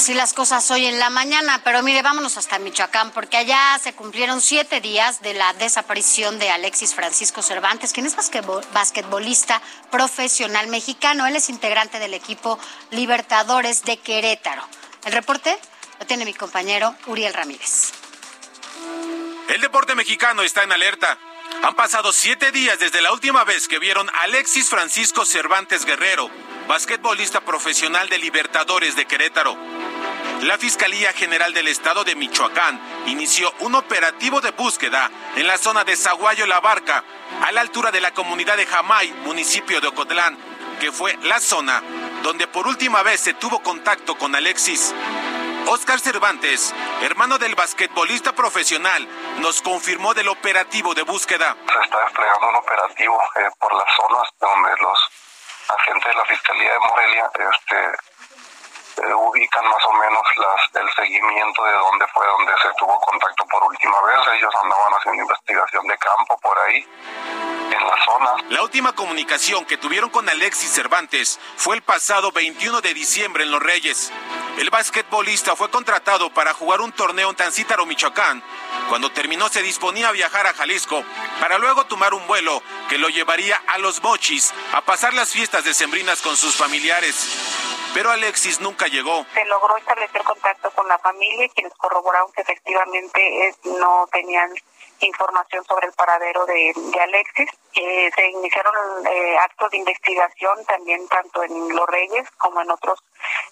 [0.00, 3.92] Así las cosas hoy en la mañana, pero mire, vámonos hasta Michoacán, porque allá se
[3.92, 11.26] cumplieron siete días de la desaparición de Alexis Francisco Cervantes, quien es basquetbolista profesional mexicano.
[11.26, 12.58] Él es integrante del equipo
[12.90, 14.62] Libertadores de Querétaro.
[15.04, 15.54] El reporte
[15.98, 17.92] lo tiene mi compañero Uriel Ramírez.
[19.50, 21.18] El deporte mexicano está en alerta.
[21.62, 26.30] Han pasado siete días desde la última vez que vieron a Alexis Francisco Cervantes Guerrero,
[26.70, 29.56] basquetbolista profesional de Libertadores de Querétaro.
[30.42, 35.82] La Fiscalía General del Estado de Michoacán inició un operativo de búsqueda en la zona
[35.82, 37.02] de Zaguayo La Barca,
[37.42, 40.38] a la altura de la comunidad de Jamay, municipio de Ocotlán,
[40.78, 41.82] que fue la zona
[42.22, 44.94] donde por última vez se tuvo contacto con Alexis.
[45.66, 49.08] Oscar Cervantes, hermano del basquetbolista profesional,
[49.40, 51.56] nos confirmó del operativo de búsqueda.
[51.66, 55.10] Se está desplegando un operativo eh, por las zonas donde los
[55.72, 57.76] agentes de la Fiscalía de Morelia este,
[58.98, 60.22] ubican más o menos
[60.74, 64.20] el seguimiento de dónde fue donde se tuvo contacto por última vez.
[64.34, 66.86] Ellos andaban haciendo investigación de campo por ahí
[67.72, 68.30] en la zona.
[68.50, 73.50] La última comunicación que tuvieron con Alexis Cervantes fue el pasado 21 de diciembre en
[73.50, 74.12] Los Reyes.
[74.58, 78.42] El basquetbolista fue contratado para jugar un torneo en Tancítaro, Michoacán.
[78.88, 81.04] Cuando terminó se disponía a viajar a Jalisco
[81.40, 85.64] para luego tomar un vuelo que lo llevaría a Los Mochis a pasar las fiestas
[85.64, 87.59] decembrinas con sus familiares.
[87.94, 89.24] Pero Alexis nunca llegó.
[89.34, 94.52] Se logró establecer contacto con la familia, quienes corroboraron que efectivamente no tenían
[95.00, 97.50] información sobre el paradero de, Alexis.
[97.74, 98.74] Eh, se iniciaron
[99.06, 103.02] eh, actos de investigación también tanto en Los Reyes como en otros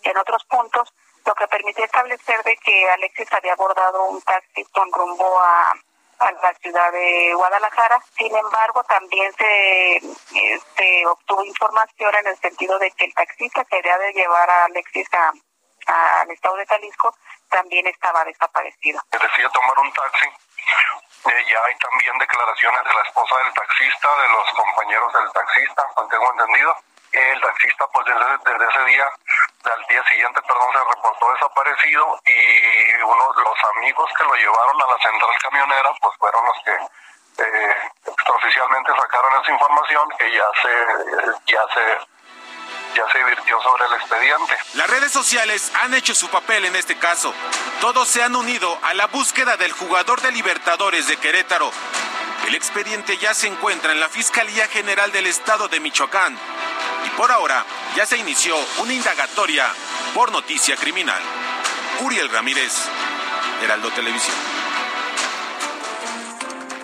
[0.03, 0.93] en otros puntos,
[1.27, 5.75] lo que permitió establecer de que Alexis había abordado un taxi con rumbo a,
[6.19, 8.01] a la ciudad de Guadalajara.
[8.17, 10.01] Sin embargo, también se,
[10.77, 14.65] se obtuvo información en el sentido de que el taxista que había de llevar a
[14.65, 15.09] Alexis
[15.87, 17.15] al estado de Jalisco
[17.49, 19.01] también estaba desaparecido.
[19.11, 20.29] Decidió tomar un taxi
[20.69, 25.87] eh, ya hay también declaraciones de la esposa del taxista, de los compañeros del taxista,
[26.11, 26.77] tengo entendido.
[27.13, 29.07] El taxista, pues desde, ese día,
[29.65, 34.87] al día siguiente, perdón, se reportó desaparecido y uno los amigos que lo llevaron a
[34.87, 41.53] la central camionera, pues fueron los que eh, extraoficialmente sacaron esa información que ya se,
[41.53, 42.19] ya se
[42.95, 44.57] ya se sobre el expediente.
[44.75, 47.33] Las redes sociales han hecho su papel en este caso.
[47.81, 51.71] Todos se han unido a la búsqueda del jugador de Libertadores de Querétaro.
[52.47, 56.39] El expediente ya se encuentra en la Fiscalía General del Estado de Michoacán
[57.07, 57.65] y por ahora
[57.97, 59.67] ya se inició una indagatoria
[60.15, 61.21] por noticia criminal.
[62.01, 62.73] Uriel Ramírez,
[63.63, 64.37] Heraldo Televisión.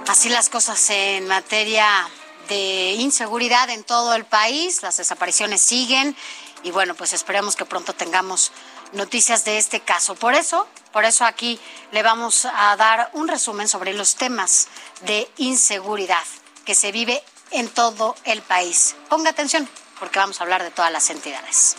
[0.09, 2.09] Así las cosas en materia
[2.49, 4.83] de inseguridad en todo el país.
[4.83, 6.17] Las desapariciones siguen
[6.63, 8.53] y bueno, pues esperemos que pronto tengamos
[8.93, 10.15] noticias de este caso.
[10.15, 11.59] Por eso, por eso aquí
[11.93, 14.69] le vamos a dar un resumen sobre los temas
[15.03, 16.25] de inseguridad
[16.65, 18.97] que se vive en todo el país.
[19.09, 21.77] Ponga atención porque vamos a hablar de todas las entidades.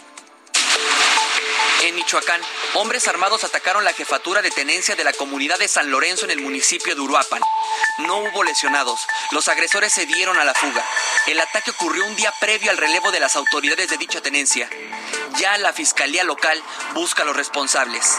[1.83, 2.41] En Michoacán,
[2.73, 6.41] hombres armados atacaron la jefatura de tenencia de la comunidad de San Lorenzo en el
[6.41, 7.41] municipio de Uruapan.
[7.99, 8.99] No hubo lesionados.
[9.31, 10.83] Los agresores se dieron a la fuga.
[11.27, 14.67] El ataque ocurrió un día previo al relevo de las autoridades de dicha tenencia.
[15.37, 16.61] Ya la fiscalía local
[16.93, 18.17] busca a los responsables.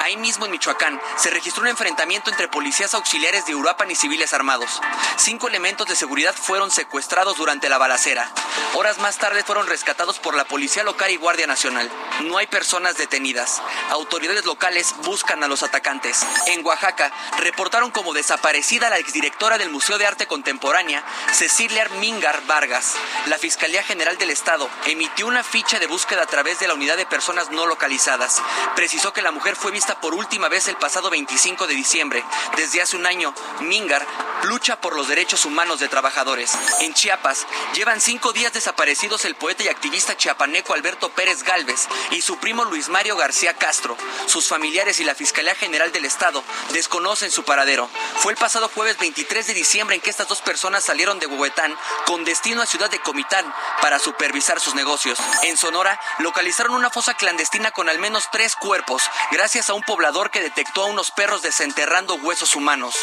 [0.00, 4.32] Ahí mismo en Michoacán se registró un enfrentamiento entre policías auxiliares de Uruapan y civiles
[4.32, 4.80] armados.
[5.16, 8.30] Cinco elementos de seguridad fueron secuestrados durante la balacera.
[8.74, 11.90] Horas más tarde fueron rescatados por la policía local y Guardia Nacional.
[12.22, 13.60] No hay personas detenidas.
[13.90, 16.24] Autoridades locales buscan a los atacantes.
[16.46, 22.94] En Oaxaca reportaron como desaparecida la exdirectora del Museo de Arte Contemporánea, Cecilia Mingar Vargas.
[23.26, 26.96] La Fiscalía General del Estado emitió una ficha de búsqueda a través de la Unidad
[26.96, 28.40] de Personas No Localizadas.
[28.76, 32.24] Precisó que la mujer fue vista por última vez el pasado 25 de diciembre.
[32.56, 34.06] Desde hace un año, Mingar
[34.44, 36.52] lucha por los derechos humanos de trabajadores.
[36.80, 42.22] En Chiapas, llevan cinco días desaparecidos el poeta y activista chiapaneco Alberto Pérez Galvez y
[42.22, 43.96] su primo Luis Mario García Castro.
[44.26, 47.88] Sus familiares y la Fiscalía General del Estado desconocen su paradero.
[48.16, 51.76] Fue el pasado jueves 23 de diciembre en que estas dos personas salieron de Huehuetán
[52.06, 55.18] con destino a Ciudad de Comitán para supervisar sus negocios.
[55.42, 59.86] En Sonora, localizaron una fosa clandestina con al menos tres cuerpos gracias a un un
[59.86, 62.94] poblador que detectó a unos perros desenterrando huesos humanos.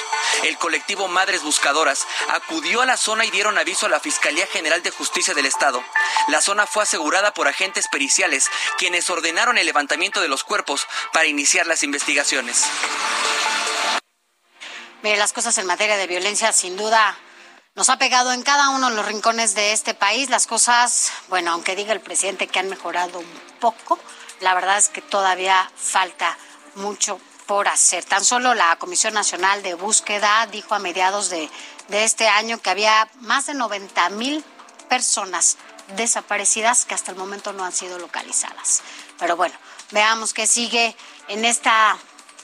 [0.43, 4.84] El colectivo Madres Buscadoras acudió a la zona y dieron aviso a la Fiscalía General
[4.84, 5.84] de Justicia del Estado.
[6.28, 11.25] La zona fue asegurada por agentes periciales, quienes ordenaron el levantamiento de los cuerpos para
[11.25, 12.63] iniciar las investigaciones.
[15.01, 17.17] Mire, las cosas en materia de violencia sin duda
[17.73, 20.30] nos ha pegado en cada uno de los rincones de este país.
[20.30, 23.97] Las cosas, bueno, aunque diga el presidente que han mejorado un poco,
[24.41, 26.38] la verdad es que todavía falta
[26.78, 28.03] mucho por hacer.
[28.05, 31.49] Tan solo la Comisión Nacional de Búsqueda dijo a mediados de,
[31.88, 34.43] de este año que había más de 90 mil
[34.89, 35.57] personas
[35.95, 38.82] desaparecidas que hasta el momento no han sido localizadas.
[39.17, 39.55] Pero bueno,
[39.91, 40.95] veamos qué sigue
[41.28, 41.97] en esta,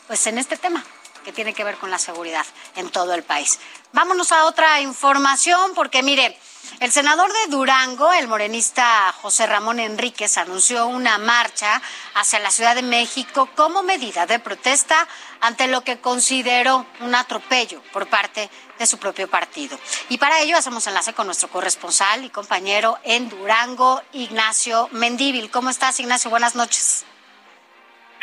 [0.07, 0.83] pues en este tema
[1.23, 3.59] que tiene que ver con la seguridad en todo el país.
[3.91, 6.37] Vámonos a otra información porque mire,
[6.79, 11.81] el senador de Durango, el morenista José Ramón Enríquez, anunció una marcha
[12.13, 15.07] hacia la Ciudad de México como medida de protesta
[15.41, 18.49] ante lo que consideró un atropello por parte
[18.79, 19.77] de su propio partido.
[20.09, 25.51] Y para ello hacemos enlace con nuestro corresponsal y compañero en Durango, Ignacio Mendíbil.
[25.51, 26.29] ¿Cómo estás, Ignacio?
[26.29, 27.05] Buenas noches.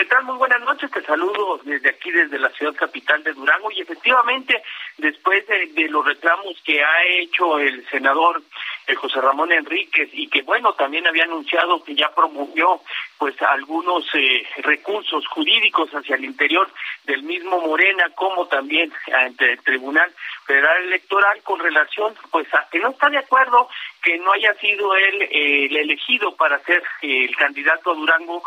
[0.01, 0.25] ¿Qué tal?
[0.25, 0.91] Muy buenas noches.
[0.91, 3.71] Te saludo desde aquí, desde la ciudad capital de Durango.
[3.71, 4.63] Y efectivamente,
[5.01, 8.43] después de, los reclamos que ha hecho el senador
[8.87, 12.81] eh, José Ramón Enríquez y que, bueno, también había anunciado que ya promovió
[13.21, 16.71] pues algunos eh, recursos jurídicos hacia el interior
[17.05, 20.11] del mismo Morena, como también ante el Tribunal
[20.47, 23.69] Federal Electoral con relación pues a que no está de acuerdo
[24.03, 28.43] que no haya sido él eh, el elegido para ser el candidato a Durango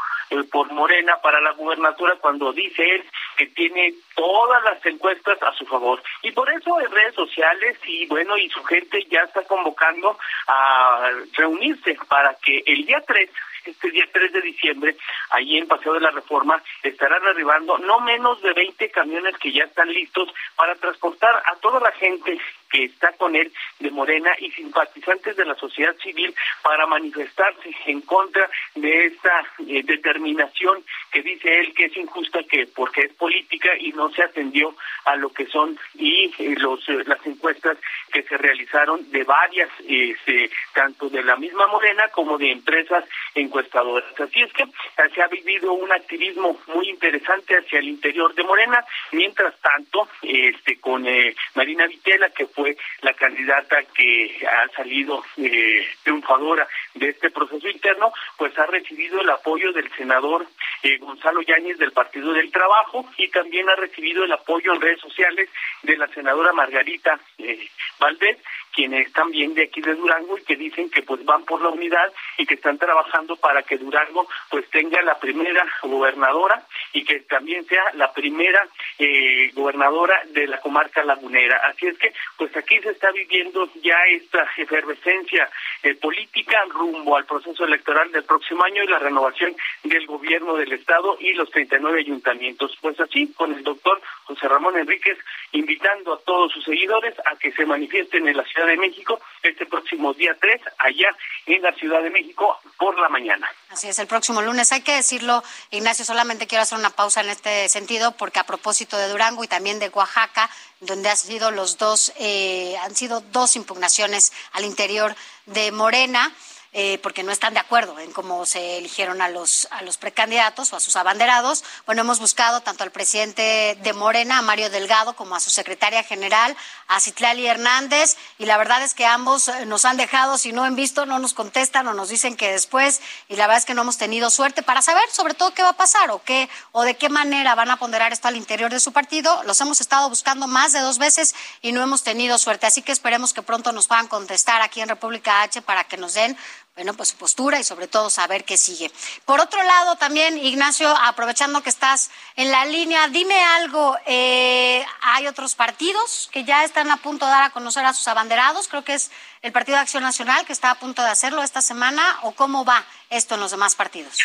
[0.51, 3.03] por Morena para la gubernatura cuando dice él
[3.37, 6.01] que tiene todas las encuestas a su favor.
[6.23, 10.17] Y por eso en redes sociales y bueno, y su gente ya está convocando
[10.47, 13.29] a reunirse para que el día 3
[13.71, 14.95] este día 3 de diciembre,
[15.31, 19.63] allí en Paseo de la Reforma, estarán arribando no menos de 20 camiones que ya
[19.63, 22.37] están listos para transportar a toda la gente
[22.73, 28.01] que está con él de Morena y simpatizantes de la sociedad civil para manifestarse en
[28.01, 33.69] contra de esta eh, determinación que dice él que es injusta que porque es política
[33.79, 37.77] y no se atendió a lo que son y eh, los eh, las encuestas
[38.11, 43.05] que se realizaron de varias este, tanto de la misma Morena como de empresas
[43.35, 44.19] encuestadoras.
[44.19, 44.65] Así es que
[45.13, 50.79] se ha vivido un activismo muy interesante hacia el interior de Morena, mientras tanto este
[50.79, 51.05] con
[51.53, 57.67] Marina Vitela que fue fue la candidata que ha salido eh, triunfadora de este proceso
[57.67, 60.47] interno, pues ha recibido el apoyo del senador
[60.81, 65.01] eh, Gonzalo Yáñez del Partido del Trabajo y también ha recibido el apoyo en redes
[65.01, 65.49] sociales
[65.81, 67.67] de la senadora Margarita eh,
[67.99, 68.37] Valdés,
[68.73, 72.11] quienes también de aquí de Durango y que dicen que pues van por la unidad
[72.37, 77.65] y que están trabajando para que Durango pues tenga la primera gobernadora y que también
[77.65, 78.67] sea la primera
[78.97, 81.57] eh, gobernadora de la comarca lagunera.
[81.67, 85.49] Así es que pues aquí se está viviendo ya esta efervescencia
[85.83, 90.73] eh, política rumbo al proceso electoral del próximo año y la renovación del gobierno del
[90.73, 92.75] estado y los 39 ayuntamientos.
[92.81, 95.17] Pues así con el doctor José Ramón Enríquez
[95.51, 99.65] invitando a todos sus seguidores a que se manifiesten en la ciudad de México este
[99.65, 103.47] próximo día 3, allá en la Ciudad de México por la mañana.
[103.69, 104.71] Así es, el próximo lunes.
[104.71, 108.97] Hay que decirlo, Ignacio, solamente quiero hacer una pausa en este sentido, porque a propósito
[108.97, 110.49] de Durango y también de Oaxaca,
[110.79, 116.31] donde han sido los dos, eh, han sido dos impugnaciones al interior de Morena.
[116.75, 120.73] Eh, porque no están de acuerdo en cómo se eligieron a los, a los precandidatos
[120.73, 121.63] o a sus abanderados.
[121.85, 126.01] Bueno, hemos buscado tanto al presidente de Morena, a Mario Delgado, como a su secretaria
[126.01, 126.57] general,
[126.87, 130.63] a Citlali Hernández, y la verdad es que ambos eh, nos han dejado, si no
[130.63, 133.75] han visto, no nos contestan o nos dicen que después, y la verdad es que
[133.75, 136.81] no hemos tenido suerte para saber sobre todo qué va a pasar o qué, o
[136.81, 139.43] de qué manera van a ponderar esto al interior de su partido.
[139.43, 142.65] Los hemos estado buscando más de dos veces y no hemos tenido suerte.
[142.65, 146.15] Así que esperemos que pronto nos puedan contestar aquí en República H para que nos
[146.15, 146.35] den
[146.75, 148.91] bueno, pues su postura y sobre todo saber qué sigue.
[149.25, 155.27] Por otro lado, también, Ignacio, aprovechando que estás en la línea, dime algo, eh, ¿hay
[155.27, 158.67] otros partidos que ya están a punto de dar a conocer a sus abanderados?
[158.67, 159.11] Creo que es
[159.43, 162.65] el Partido de Acción Nacional que está a punto de hacerlo esta semana, ¿o cómo
[162.65, 164.17] va esto en los demás partidos?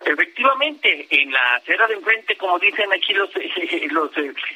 [0.00, 3.30] Efectivamente, en la acera de enfrente, como dicen aquí los,
[3.90, 4.10] los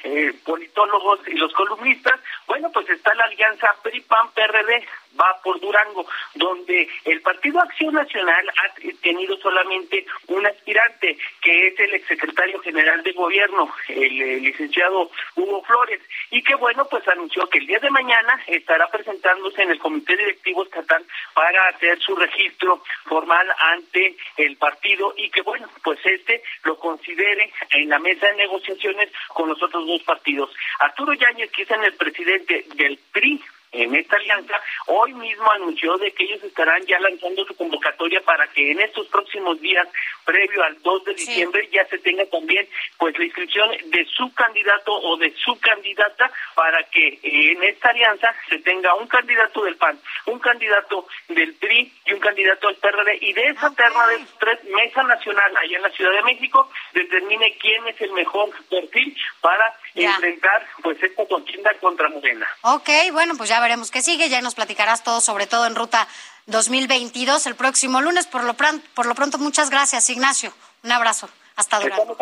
[0.05, 4.86] eh, politólogos y los columnistas, bueno, pues está la alianza PRI-PAN-PRD,
[5.18, 11.80] va por Durango, donde el Partido Acción Nacional ha tenido solamente un aspirante, que es
[11.80, 16.00] el exsecretario general de gobierno, el, licenciado Hugo Flores,
[16.30, 20.16] y que bueno, pues anunció que el día de mañana estará presentándose en el Comité
[20.16, 21.04] Directivo Estatal
[21.34, 27.52] para hacer su registro formal ante el partido y que bueno, pues este lo considere
[27.72, 30.50] en la mesa de negociaciones con los otros dos partidos.
[30.80, 33.42] Arturo Yáñez, que es el presidente del PRI,
[33.72, 38.48] en esta alianza, hoy mismo anunció de que ellos estarán ya lanzando su convocatoria para
[38.48, 39.86] que en estos próximos días,
[40.24, 42.68] previo al 2 de diciembre, ya se tenga también
[42.98, 47.90] pues la inscripción de su candidato o de su candidata para que eh, en esta
[47.90, 52.76] alianza se tenga un candidato del PAN, un candidato del PRI y un candidato del
[52.76, 56.70] PRD y de esa terna de tres mesa nacional allá en la Ciudad de México
[56.92, 59.74] determine quién es el mejor perfil para
[60.05, 62.46] enfrentar pues esta contienda contra Morena.
[62.62, 66.07] Ok, bueno, pues ya veremos qué sigue, ya nos platicarás todo, sobre todo en ruta
[66.46, 68.26] 2022 el próximo lunes.
[68.26, 70.53] Por lo, pronto, por lo pronto, muchas gracias, Ignacio.
[70.82, 71.28] Un abrazo.
[71.57, 72.16] Hasta luego.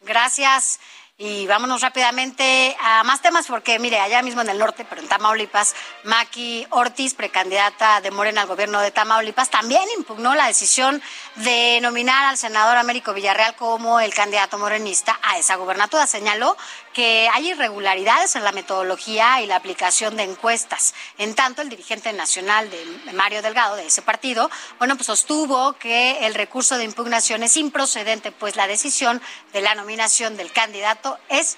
[0.00, 0.80] Gracias.
[1.24, 5.06] Y vámonos rápidamente a más temas, porque mire, allá mismo en el norte, pero en
[5.06, 11.00] Tamaulipas, Maki Ortiz, precandidata de Morena al gobierno de Tamaulipas, también impugnó la decisión
[11.36, 16.08] de nominar al senador Américo Villarreal como el candidato morenista a esa gubernatura.
[16.08, 16.56] Señaló
[16.92, 20.92] que hay irregularidades en la metodología y la aplicación de encuestas.
[21.18, 26.26] En tanto, el dirigente nacional de Mario Delgado, de ese partido, bueno, pues sostuvo que
[26.26, 31.56] el recurso de impugnación es improcedente, pues la decisión de la nominación del candidato es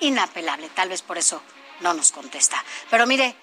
[0.00, 0.68] inapelable.
[0.70, 1.42] Tal vez por eso
[1.80, 2.62] no nos contesta.
[2.90, 3.36] Pero mire,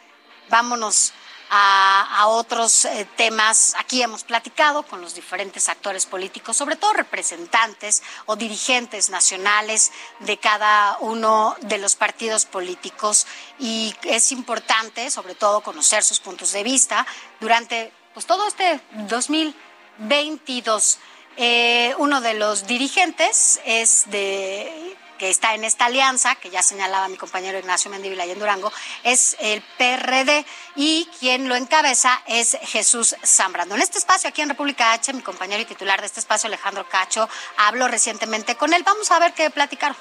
[0.49, 1.13] vámonos
[1.49, 3.75] a, otros eh, temas.
[3.79, 10.37] Aquí hemos platicado con los diferentes actores políticos, sobre todo representantes o dirigentes nacionales de
[10.37, 13.25] cada uno de los partidos políticos
[13.57, 17.05] y es importante, sobre todo, conocer sus puntos de vista
[17.39, 20.99] durante pues, todo este 2022.
[21.37, 24.78] Eh, uno de los dirigentes es de
[25.19, 28.71] que está en esta alianza, que ya señalaba mi compañero Ignacio Mendívila y en Durango,
[29.03, 30.45] es el PRD
[30.75, 33.75] y quien lo encabeza es Jesús Zambrano.
[33.75, 36.87] En este espacio, aquí en República H, mi compañero y titular de este espacio, Alejandro
[36.87, 38.81] Cacho, habló recientemente con él.
[38.83, 39.97] Vamos a ver qué platicaron.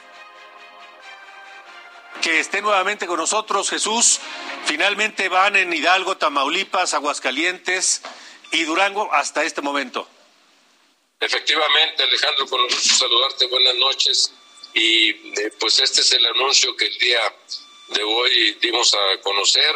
[2.23, 4.21] Que esté nuevamente con nosotros, Jesús.
[4.65, 8.03] Finalmente van en Hidalgo, Tamaulipas, Aguascalientes
[8.53, 10.09] y Durango hasta este momento.
[11.21, 13.47] Efectivamente, Alejandro, con gusto saludarte.
[13.47, 14.33] Buenas noches.
[14.79, 17.21] Y eh, pues este es el anuncio que el día
[17.89, 19.75] de hoy dimos a conocer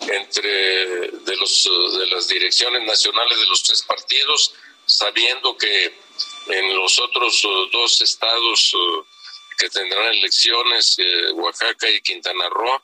[0.00, 1.64] entre de, los,
[1.98, 4.52] de las direcciones nacionales de los tres partidos,
[4.84, 5.98] sabiendo que
[6.48, 9.06] en los otros uh, dos estados uh,
[9.56, 12.82] que tendrán elecciones, eh, Oaxaca y Quintana Roo,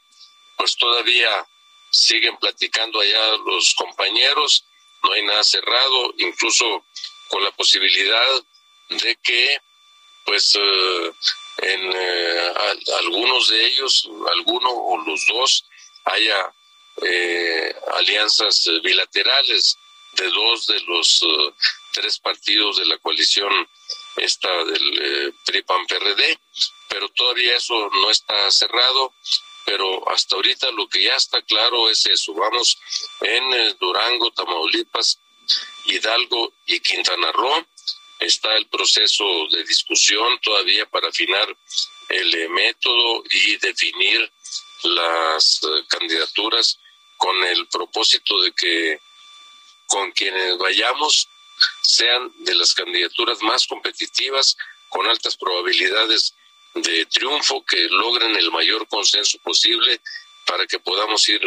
[0.57, 1.47] pues todavía
[1.91, 4.65] siguen platicando allá los compañeros,
[5.03, 6.87] no hay nada cerrado, incluso
[7.29, 8.45] con la posibilidad
[8.89, 9.61] de que
[10.25, 11.13] pues uh,
[11.63, 12.55] en eh,
[13.01, 15.65] algunos de ellos, alguno o los dos,
[16.05, 16.53] haya
[17.03, 19.77] eh, alianzas bilaterales
[20.13, 21.55] de dos de los eh,
[21.93, 23.53] tres partidos de la coalición
[24.17, 26.39] esta del PRI-PAN-PRD,
[26.89, 29.15] pero todavía eso no está cerrado,
[29.65, 32.79] pero hasta ahorita lo que ya está claro es eso, vamos
[33.21, 35.19] en Durango, Tamaulipas,
[35.87, 37.67] Hidalgo y Quintana Roo,
[38.21, 41.57] está el proceso de discusión todavía para afinar
[42.09, 44.31] el eh, método y definir
[44.83, 46.79] las eh, candidaturas
[47.17, 49.01] con el propósito de que
[49.87, 51.29] con quienes vayamos
[51.83, 54.57] sean de las candidaturas más competitivas,
[54.89, 56.35] con altas probabilidades
[56.75, 60.01] de triunfo, que logren el mayor consenso posible
[60.47, 61.43] para que podamos ir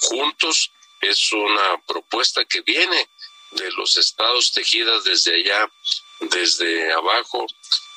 [0.00, 0.72] juntos.
[1.00, 3.08] Es una propuesta que viene
[3.52, 5.70] de los estados tejidas desde allá
[6.22, 7.46] desde abajo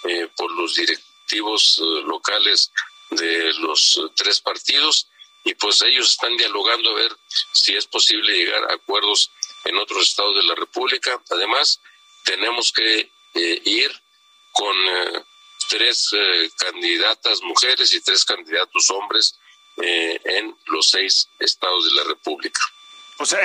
[0.03, 2.71] eh, por los directivos eh, locales
[3.11, 5.07] de los tres partidos
[5.43, 7.15] y pues ellos están dialogando a ver
[7.53, 9.31] si es posible llegar a acuerdos
[9.65, 11.21] en otros estados de la República.
[11.29, 11.79] Además,
[12.23, 13.91] tenemos que eh, ir
[14.51, 14.75] con
[15.67, 16.11] tres
[16.57, 19.37] candidatas mujeres y tres candidatos hombres
[19.75, 22.61] en los seis estados de la República.
[23.17, 23.39] O sea,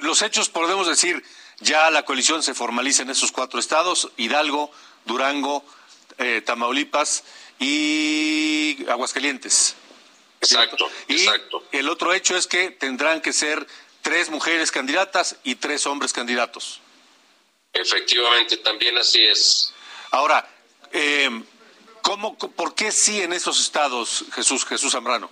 [0.00, 1.22] los hechos podemos decir
[1.60, 4.70] ya la coalición se formaliza en esos cuatro estados, Hidalgo,
[5.04, 5.64] Durango,
[6.18, 7.24] eh, Tamaulipas
[7.58, 9.76] y Aguascalientes.
[10.40, 11.64] Exacto, y exacto.
[11.72, 13.66] El otro hecho es que tendrán que ser
[14.02, 16.80] tres mujeres candidatas y tres hombres candidatos.
[17.72, 19.72] Efectivamente, también así es.
[20.10, 20.48] Ahora,
[20.92, 21.30] eh,
[22.02, 25.30] ¿cómo, ¿por qué sí en esos estados, Jesús, Jesús Zambrano?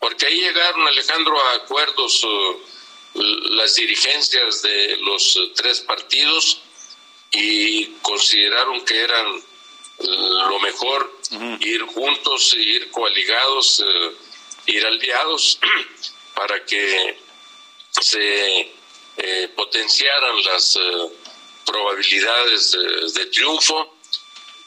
[0.00, 2.60] Porque ahí llegaron, Alejandro, a acuerdos uh,
[3.14, 6.62] las dirigencias de los tres partidos
[7.30, 9.42] y consideraron que eran
[9.98, 11.12] lo mejor
[11.60, 14.12] ir juntos, ir coaligados, eh,
[14.66, 15.58] ir aliados
[16.34, 17.16] para que
[17.90, 18.72] se
[19.16, 21.08] eh, potenciaran las eh,
[21.64, 23.96] probabilidades de, triunfo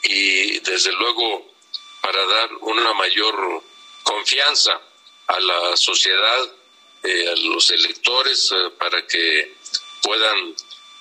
[0.02, 1.52] y desde luego
[2.00, 3.62] para dar una mayor
[4.02, 4.80] confianza
[5.26, 6.52] a la sociedad,
[7.06, 9.54] eh, a los electores, eh, para que
[10.02, 10.54] puedan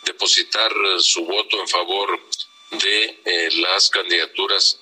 [0.03, 2.19] depositar su voto en favor
[2.71, 4.79] de eh, las candidaturas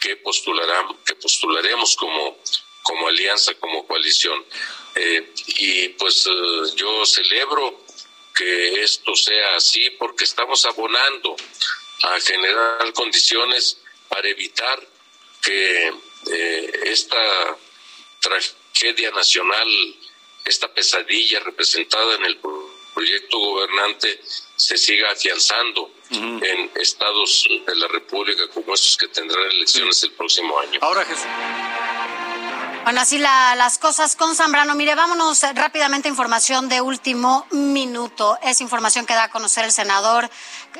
[0.00, 2.38] que postularán, que postularemos como,
[2.82, 4.44] como alianza, como coalición.
[5.58, 6.24] y pues
[6.76, 7.84] yo celebro
[8.34, 11.34] que esto sea así porque estamos abonando
[12.02, 14.78] a generar condiciones para evitar
[15.42, 15.92] que
[16.32, 17.56] eh, esta
[18.20, 19.68] tragedia nacional,
[20.44, 22.38] esta pesadilla representada en el
[22.94, 24.20] proyecto gobernante
[24.56, 30.58] se siga afianzando en estados de la República como estos que tendrán elecciones el próximo
[30.60, 30.78] año.
[30.82, 31.26] Ahora Jesús.
[32.84, 34.74] Bueno, así las cosas con Zambrano.
[34.74, 38.38] Mire, vámonos rápidamente a información de último minuto.
[38.42, 40.28] Es información que da a conocer el senador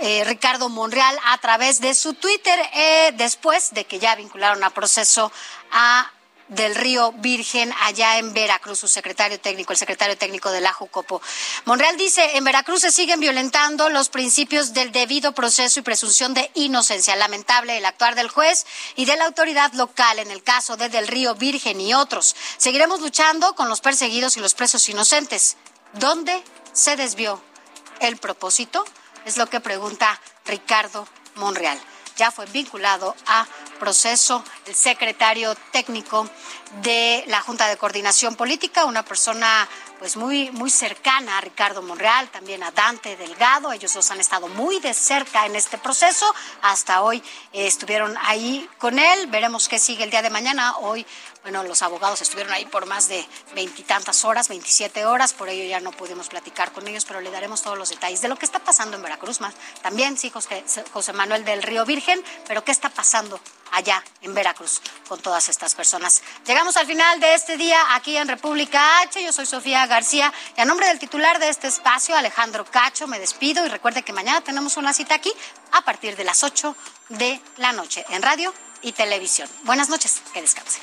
[0.03, 4.69] eh, Ricardo Monreal a través de su Twitter eh, después de que ya vincularon a
[4.69, 5.33] proceso
[5.71, 6.13] a
[6.49, 11.23] del Río Virgen allá en Veracruz, su secretario técnico, el secretario técnico de la Jucopo.
[11.65, 16.51] Monreal dice, en Veracruz se siguen violentando los principios del debido proceso y presunción de
[16.55, 17.17] inocencia.
[17.17, 18.67] Lamentable el actuar del juez
[18.97, 22.37] y de la autoridad local en el caso de Del Río Virgen y otros.
[22.57, 25.57] Seguiremos luchando con los perseguidos y los presos inocentes.
[25.95, 26.43] ¿Dónde
[26.73, 27.43] se desvió
[28.01, 28.85] el propósito?
[29.25, 31.81] Es lo que pregunta Ricardo Monreal
[32.17, 36.29] ya fue vinculado a proceso el secretario técnico
[36.83, 39.69] de la Junta de Coordinación Política, una persona
[39.99, 43.73] pues muy, muy cercana a Ricardo Monreal, también a Dante Delgado.
[43.73, 46.27] Ellos dos han estado muy de cerca en este proceso.
[46.63, 47.23] Hasta hoy
[47.53, 49.29] eh, estuvieron ahí con él.
[49.29, 50.77] Veremos qué sigue el día de mañana.
[50.79, 51.07] Hoy,
[51.43, 55.33] bueno, los abogados estuvieron ahí por más de veintitantas horas, 27 horas.
[55.33, 58.29] Por ello ya no pudimos platicar con ellos, pero le daremos todos los detalles de
[58.29, 59.41] lo que está pasando en Veracruz.
[59.41, 63.41] Más también, sí, José, José Manuel del Río Virgen, pero qué está pasando
[63.75, 66.23] allá en Veracruz con todas estas personas.
[66.47, 69.23] Llegamos al final de este día aquí en República H.
[69.23, 73.19] Yo soy Sofía García y a nombre del titular de este espacio, Alejandro Cacho, me
[73.19, 75.33] despido y recuerde que mañana tenemos una cita aquí
[75.73, 76.77] a partir de las 8
[77.11, 78.53] de la noche en radio
[78.83, 79.49] y televisión.
[79.65, 80.83] Buenas noches, que descansen.